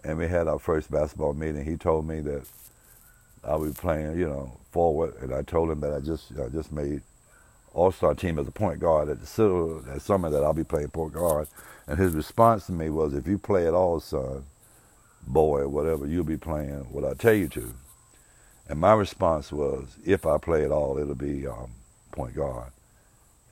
and 0.03 0.17
we 0.17 0.27
had 0.27 0.47
our 0.47 0.59
first 0.59 0.91
basketball 0.91 1.33
meeting. 1.33 1.65
He 1.65 1.77
told 1.77 2.07
me 2.07 2.21
that 2.21 2.45
I 3.43 3.55
would 3.55 3.73
be 3.73 3.79
playing, 3.79 4.17
you 4.19 4.27
know, 4.27 4.57
forward, 4.71 5.15
and 5.21 5.33
I 5.33 5.41
told 5.43 5.69
him 5.71 5.79
that 5.81 5.93
I 5.93 5.99
just 5.99 6.31
I 6.39 6.49
just 6.49 6.71
made 6.71 7.01
all-star 7.73 8.15
team 8.15 8.39
as 8.39 8.47
a 8.47 8.51
point 8.51 8.79
guard 8.79 9.09
at 9.09 9.19
the 9.21 9.83
that 9.85 10.01
summer 10.01 10.29
that 10.29 10.43
I'll 10.43 10.53
be 10.53 10.63
playing 10.63 10.89
point 10.89 11.13
guard. 11.13 11.47
And 11.87 11.97
his 11.97 12.13
response 12.13 12.65
to 12.67 12.71
me 12.71 12.89
was, 12.89 13.13
if 13.13 13.27
you 13.27 13.37
play 13.37 13.67
at 13.67 13.73
all, 13.73 13.99
son, 13.99 14.43
boy, 15.25 15.67
whatever, 15.67 16.05
you'll 16.05 16.23
be 16.23 16.37
playing 16.37 16.91
what 16.91 17.05
I 17.05 17.13
tell 17.13 17.33
you 17.33 17.47
to. 17.49 17.73
And 18.67 18.79
my 18.79 18.93
response 18.93 19.51
was, 19.51 19.97
if 20.05 20.25
I 20.25 20.37
play 20.37 20.63
at 20.63 20.71
all, 20.71 20.97
it'll 20.99 21.15
be 21.15 21.47
um, 21.47 21.71
point 22.11 22.35
guard. 22.35 22.71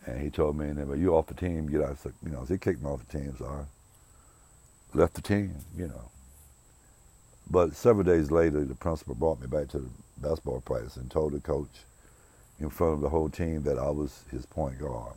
And 0.05 0.21
he 0.21 0.29
told 0.29 0.57
me, 0.57 0.71
but 0.73 0.97
you 0.99 1.15
off 1.15 1.27
the 1.27 1.33
team, 1.33 1.67
get 1.67 1.81
out. 1.81 1.97
You 2.23 2.31
know, 2.31 2.45
he 2.47 2.57
kicked 2.57 2.81
me 2.81 2.89
off 2.89 3.05
the 3.07 3.17
team, 3.17 3.35
so 3.37 3.45
I 3.45 4.97
left 4.97 5.15
the 5.15 5.21
team, 5.21 5.55
you 5.75 5.87
know. 5.87 6.09
But 7.49 7.75
several 7.75 8.03
days 8.03 8.29
later, 8.31 8.65
the 8.65 8.75
principal 8.75 9.15
brought 9.15 9.39
me 9.39 9.47
back 9.47 9.69
to 9.69 9.79
the 9.79 9.89
basketball 10.17 10.61
practice 10.61 10.97
and 10.97 11.09
told 11.09 11.33
the 11.33 11.39
coach 11.39 11.69
in 12.59 12.69
front 12.69 12.95
of 12.95 13.01
the 13.01 13.09
whole 13.09 13.29
team 13.29 13.63
that 13.63 13.77
I 13.77 13.89
was 13.89 14.23
his 14.31 14.45
point 14.45 14.79
guard. 14.79 15.13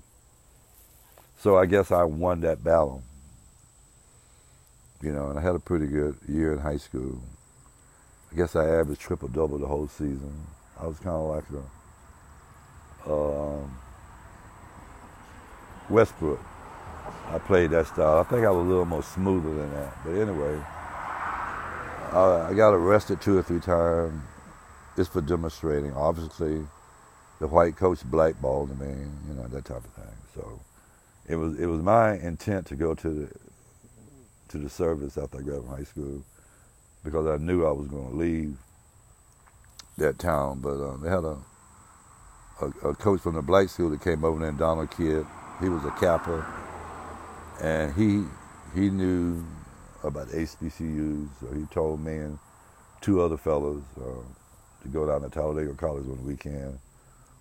So 1.38 1.56
I 1.56 1.66
guess 1.66 1.90
I 1.90 2.04
won 2.04 2.40
that 2.42 2.62
battle. 2.62 3.02
You 5.02 5.12
know, 5.12 5.30
and 5.30 5.38
I 5.38 5.42
had 5.42 5.54
a 5.54 5.58
pretty 5.58 5.86
good 5.86 6.16
year 6.28 6.52
in 6.52 6.58
high 6.58 6.76
school. 6.76 7.20
I 8.30 8.36
guess 8.36 8.54
I 8.54 8.68
averaged 8.68 9.00
triple 9.00 9.28
double 9.28 9.58
the 9.58 9.66
whole 9.66 9.88
season. 9.88 10.46
I 10.78 10.86
was 10.86 10.98
kind 10.98 11.16
of 11.16 11.28
like 11.28 11.44
a 13.06 13.12
um, 13.12 13.76
Westbrook. 15.88 16.40
I 17.28 17.38
played 17.38 17.70
that 17.70 17.86
style. 17.86 18.18
I 18.18 18.22
think 18.24 18.44
I 18.46 18.50
was 18.50 18.64
a 18.64 18.68
little 18.68 18.84
more 18.84 19.02
smoother 19.02 19.54
than 19.54 19.72
that. 19.72 19.96
But 20.04 20.12
anyway, 20.12 20.60
I 22.16 22.54
got 22.54 22.70
arrested 22.74 23.20
two 23.20 23.38
or 23.38 23.42
three 23.42 23.60
times 23.60 24.20
just 24.96 25.12
for 25.12 25.20
demonstrating. 25.20 25.92
Obviously, 25.94 26.66
the 27.40 27.46
white 27.48 27.76
coach 27.76 28.04
blackballed 28.04 28.78
me, 28.80 28.88
you 29.28 29.34
know, 29.34 29.46
that 29.48 29.64
type 29.64 29.84
of 29.84 29.92
thing. 29.92 30.14
So 30.34 30.60
it 31.28 31.36
was 31.36 31.58
it 31.58 31.66
was 31.66 31.82
my 31.82 32.14
intent 32.18 32.66
to 32.68 32.76
go 32.76 32.94
to 32.94 33.10
the 33.10 33.28
to 34.48 34.58
the 34.58 34.70
service 34.70 35.18
after 35.18 35.38
I 35.38 35.42
graduated 35.42 35.66
from 35.68 35.76
high 35.76 35.84
school 35.84 36.22
because 37.04 37.26
I 37.26 37.36
knew 37.42 37.66
I 37.66 37.72
was 37.72 37.88
going 37.88 38.10
to 38.10 38.16
leave 38.16 38.56
that 39.98 40.18
town. 40.18 40.60
But 40.60 40.80
uh, 40.80 40.96
they 40.98 41.08
had 41.10 41.24
a, 41.24 41.38
a, 42.62 42.90
a 42.90 42.94
coach 42.94 43.20
from 43.20 43.34
the 43.34 43.42
black 43.42 43.68
school 43.68 43.90
that 43.90 44.02
came 44.02 44.24
over 44.24 44.40
there, 44.40 44.52
Donald 44.52 44.90
Kidd. 44.90 45.26
He 45.60 45.68
was 45.68 45.84
a 45.84 45.90
Kappa, 45.92 46.46
and 47.62 47.94
he 47.94 48.24
he 48.78 48.90
knew 48.90 49.44
about 50.04 50.28
HBCUs. 50.28 51.28
So 51.40 51.54
he 51.54 51.64
told 51.66 52.00
me 52.00 52.16
and 52.16 52.38
two 53.00 53.22
other 53.22 53.36
fellows 53.36 53.82
uh, 53.98 54.22
to 54.82 54.88
go 54.88 55.06
down 55.06 55.22
to 55.22 55.30
Talladega 55.30 55.74
College 55.74 56.04
on 56.04 56.16
the 56.16 56.22
weekend 56.22 56.78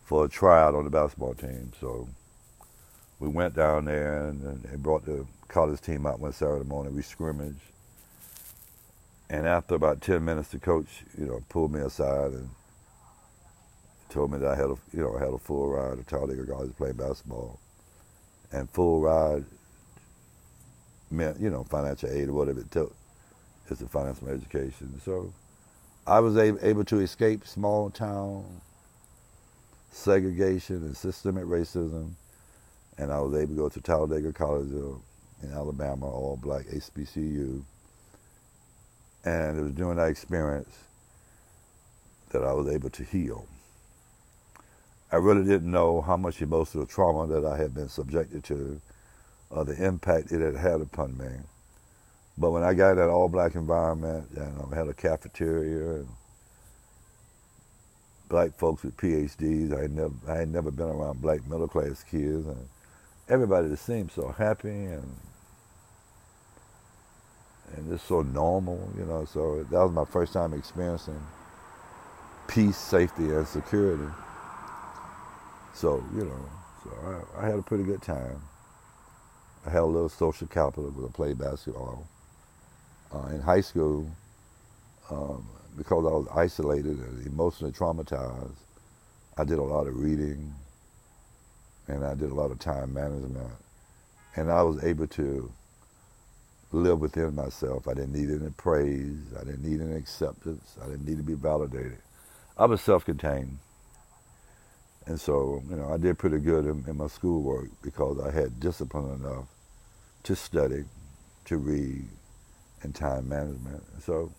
for 0.04 0.26
a 0.26 0.30
tryout 0.30 0.76
on 0.76 0.84
the 0.86 0.90
basketball 0.90 1.34
team. 1.34 1.72
So 1.80 2.08
we 3.20 3.28
went 3.28 3.56
down 3.56 3.86
there 3.86 4.28
and, 4.28 4.42
and 4.44 4.64
they 4.64 4.76
brought 4.78 5.06
the 5.06 5.26
college 5.48 5.82
team 5.82 6.06
out 6.06 6.20
one 6.20 6.34
Saturday 6.34 6.66
morning. 6.68 6.96
We 6.96 7.02
scrimmaged. 7.02 7.60
And 9.30 9.46
after 9.46 9.76
about 9.76 10.02
10 10.02 10.26
minutes, 10.26 10.50
the 10.50 10.60
coach, 10.60 11.04
you 11.18 11.28
know, 11.28 11.44
pulled 11.50 11.72
me 11.72 11.82
aside 11.82 12.32
and 12.32 12.50
told 14.10 14.32
me 14.32 14.40
that 14.40 14.50
I 14.50 14.56
had 14.56 14.66
a, 14.72 14.78
you 14.92 15.02
know, 15.04 15.16
I 15.16 15.20
had 15.20 15.34
a 15.34 15.38
full 15.38 15.70
ride 15.70 15.98
to 15.98 16.04
Talladega 16.04 16.46
College 16.48 16.70
to 16.70 16.76
play 16.76 16.92
basketball. 16.92 17.60
And 18.52 18.70
full 18.72 19.02
ride 19.02 19.46
you 21.12 21.50
know, 21.50 21.64
financial 21.64 22.10
aid 22.10 22.30
or 22.30 22.34
whatever 22.34 22.60
it 22.60 22.72
took. 22.72 22.96
It's 23.70 23.82
a 23.82 23.88
financial 23.88 24.30
education. 24.30 25.00
So 25.04 25.32
I 26.08 26.20
was 26.20 26.38
able 26.38 26.84
to 26.86 27.00
escape 27.00 27.46
small 27.46 27.90
town 27.90 28.46
segregation 29.92 30.78
and 30.78 30.96
systemic 30.96 31.46
racism, 31.46 32.12
and 32.98 33.12
I 33.12 33.20
was 33.20 33.36
able 33.36 33.50
to 33.50 33.56
go 33.56 33.70
to 33.70 33.82
Talladega 33.82 34.34
College, 34.34 34.72
in 34.72 35.54
Alabama, 35.54 36.06
all 36.06 36.38
black 36.42 36.66
HBCU. 36.66 37.64
And 39.26 39.60
it 39.60 39.62
was 39.62 39.72
during 39.74 39.98
that 39.98 40.10
experience 40.10 40.76
that 42.32 42.44
I 42.44 42.54
was 42.54 42.68
able 42.68 42.90
to 42.92 43.04
heal. 43.04 43.46
I 45.12 45.16
really 45.16 45.44
didn't 45.44 45.72
know 45.72 46.02
how 46.02 46.18
much 46.18 46.42
emotional 46.42 46.86
trauma 46.86 47.28
that 47.28 47.46
I 47.46 47.58
had 47.58 47.74
been 47.74 47.90
subjected 47.90 48.44
to, 48.46 48.80
or 49.50 49.66
the 49.66 49.86
impact 49.86 50.32
it 50.32 50.42
had 50.42 50.56
had 50.56 50.82
upon 50.82 51.18
me. 51.18 51.30
But 52.38 52.52
when 52.52 52.64
I 52.64 52.74
got 52.74 52.96
that 52.96 53.10
all 53.10 53.30
black 53.30 53.56
environment, 53.56 54.30
know, 54.42 54.70
I 54.72 54.76
had 54.76 54.88
a 54.88 54.94
cafeteria 54.94 55.96
and 55.98 56.08
black 58.30 58.58
folks 58.58 58.84
with 58.84 58.98
PhDs. 58.98 59.78
I 59.78 59.84
had 59.84 59.92
never, 59.92 60.14
I 60.28 60.38
had 60.38 60.50
never 60.50 60.72
been 60.72 60.88
around 60.88 61.22
black 61.22 61.46
middle 61.48 61.68
class 61.68 62.04
kids, 62.04 62.48
and 62.48 62.70
everybody 63.30 63.70
just 63.70 63.86
seemed 63.86 64.12
so 64.12 64.30
happy 64.30 64.70
and 64.70 65.16
and 67.76 67.90
just 67.92 68.08
so 68.08 68.22
normal, 68.22 68.90
you 68.98 69.06
know. 69.06 69.26
So 69.26 69.64
that 69.64 69.80
was 69.80 69.92
my 69.92 70.06
first 70.06 70.34
time 70.34 70.54
experiencing 70.54 71.22
peace, 72.48 72.78
safety, 72.78 73.26
and 73.32 73.48
security. 73.48 74.12
So 75.74 76.04
you 76.16 76.26
know, 76.26 76.46
so 76.84 77.26
I, 77.38 77.44
I 77.44 77.50
had 77.50 77.60
a 77.60 77.64
pretty 77.64 77.84
good 77.84 78.02
time. 78.02 78.42
I 79.70 79.72
had 79.72 79.82
a 79.82 79.86
little 79.86 80.10
social 80.10 80.48
capital 80.48 80.90
because 80.90 81.06
I 81.06 81.12
played 81.12 81.38
basketball. 81.38 82.08
Uh, 83.14 83.28
in 83.28 83.40
high 83.40 83.62
school, 83.62 84.10
um, 85.12 85.48
because 85.78 86.06
I 86.06 86.10
was 86.10 86.28
isolated 86.34 86.98
and 86.98 87.28
emotionally 87.28 87.72
traumatized, 87.72 88.56
I 89.38 89.44
did 89.44 89.60
a 89.60 89.64
lot 89.64 89.86
of 89.86 89.96
reading 89.96 90.56
and 91.88 92.04
I 92.04 92.16
did 92.16 92.32
a 92.32 92.34
lot 92.34 92.50
of 92.50 92.58
time 92.58 92.96
management. 92.96 93.38
And 94.36 94.52
I 94.52 94.64
was 94.64 94.84
able 94.84 95.06
to 95.06 95.52
live 96.72 97.00
within 97.00 97.36
myself. 97.36 97.88
I 97.88 97.94
didn't 97.94 98.14
need 98.14 98.30
any 98.30 98.50
praise. 98.58 99.20
I 99.40 99.44
didn't 99.44 99.64
need 99.64 99.82
any 99.82 99.98
acceptance. 99.98 100.78
I 100.82 100.86
didn't 100.88 101.06
need 101.08 101.18
to 101.18 101.24
be 101.24 101.36
validated. 101.36 102.00
I 102.58 102.66
was 102.66 102.82
self-contained. 102.82 103.60
And 105.06 105.20
so, 105.20 105.62
you 105.70 105.76
know, 105.76 105.94
I 105.94 105.98
did 105.98 106.18
pretty 106.18 106.40
good 106.40 106.66
in, 106.66 106.86
in 106.88 106.98
my 106.98 107.08
schoolwork 107.08 107.68
because 107.84 108.20
I 108.20 108.32
had 108.32 108.60
discipline 108.60 109.14
enough 109.14 109.46
to 110.24 110.36
study, 110.36 110.86
to 111.46 111.58
read, 111.58 112.06
and 112.84 112.94
time 112.96 113.28
management. 113.30 113.84
So 114.04 114.32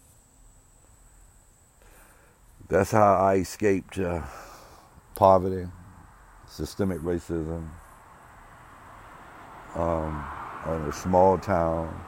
that's 2.69 2.91
how 2.91 3.15
I 3.15 3.37
escaped 3.37 3.99
uh, 3.99 4.23
poverty, 5.15 5.67
systemic 6.47 7.01
racism, 7.01 7.69
um, 9.75 10.25
in 10.67 10.83
a 10.89 10.93
small 10.93 11.39
town 11.39 12.05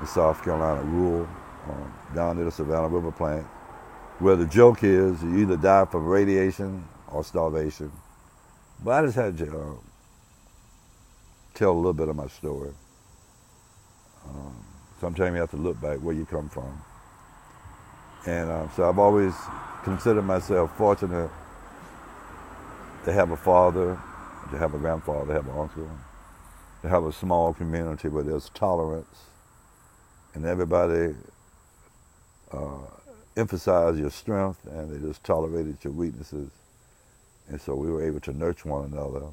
in 0.00 0.06
South 0.06 0.42
Carolina, 0.42 0.82
rural, 0.82 1.28
um, 1.68 1.94
down 2.14 2.36
near 2.36 2.44
the 2.44 2.52
Savannah 2.52 2.88
River 2.88 3.10
plant, 3.12 3.46
where 4.18 4.36
the 4.36 4.46
joke 4.46 4.84
is 4.84 5.22
you 5.22 5.38
either 5.38 5.56
die 5.56 5.84
from 5.86 6.06
radiation 6.06 6.84
or 7.08 7.24
starvation. 7.24 7.90
But 8.82 8.90
I 8.92 9.06
just 9.06 9.16
had 9.16 9.36
to 9.38 9.58
uh, 9.58 9.74
tell 11.54 11.72
a 11.72 11.72
little 11.72 11.92
bit 11.92 12.08
of 12.08 12.16
my 12.16 12.28
story. 12.28 12.72
Um, 14.28 14.56
sometimes 15.00 15.34
you 15.34 15.40
have 15.40 15.50
to 15.52 15.56
look 15.56 15.80
back 15.80 15.98
where 15.98 16.14
you 16.14 16.26
come 16.26 16.48
from. 16.48 16.82
And 18.26 18.50
uh, 18.50 18.68
so 18.70 18.88
I've 18.88 18.98
always 18.98 19.34
considered 19.84 20.22
myself 20.22 20.76
fortunate 20.76 21.30
to 23.04 23.12
have 23.12 23.30
a 23.30 23.36
father, 23.36 23.98
to 24.50 24.58
have 24.58 24.74
a 24.74 24.78
grandfather, 24.78 25.26
to 25.28 25.32
have 25.32 25.46
an 25.46 25.58
uncle, 25.58 25.90
to 26.82 26.88
have 26.88 27.04
a 27.04 27.12
small 27.12 27.54
community 27.54 28.08
where 28.08 28.24
there's 28.24 28.50
tolerance 28.50 29.24
and 30.34 30.44
everybody 30.44 31.14
uh, 32.52 32.78
emphasized 33.36 33.98
your 33.98 34.10
strength 34.10 34.66
and 34.66 34.90
they 34.90 35.06
just 35.06 35.24
tolerated 35.24 35.78
your 35.82 35.92
weaknesses. 35.92 36.50
And 37.48 37.60
so 37.60 37.74
we 37.74 37.90
were 37.90 38.04
able 38.04 38.20
to 38.20 38.32
nurture 38.32 38.68
one 38.68 38.92
another. 38.92 39.26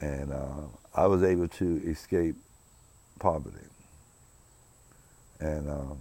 And 0.00 0.32
uh, 0.32 0.66
I 0.94 1.06
was 1.06 1.22
able 1.22 1.48
to 1.48 1.82
escape 1.86 2.36
poverty. 3.18 3.71
And 5.42 5.68
um, 5.68 5.98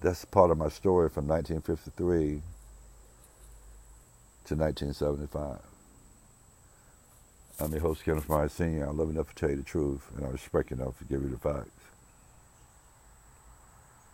that's 0.00 0.24
part 0.24 0.50
of 0.50 0.58
my 0.58 0.70
story 0.70 1.10
from 1.10 1.28
1953 1.28 2.42
to 4.46 4.54
1975. 4.56 5.58
I'm 7.60 7.72
your 7.72 7.80
host, 7.82 8.04
Kenneth 8.04 8.28
Myers 8.28 8.52
Sr. 8.54 8.88
I 8.88 8.92
love 8.92 9.10
enough 9.10 9.28
to 9.28 9.34
tell 9.36 9.50
you 9.50 9.56
the 9.56 9.62
truth, 9.62 10.10
and 10.16 10.26
I 10.26 10.30
respect 10.30 10.72
enough 10.72 10.98
to 10.98 11.04
give 11.04 11.22
you 11.22 11.28
the 11.30 11.38
facts. 11.38 11.83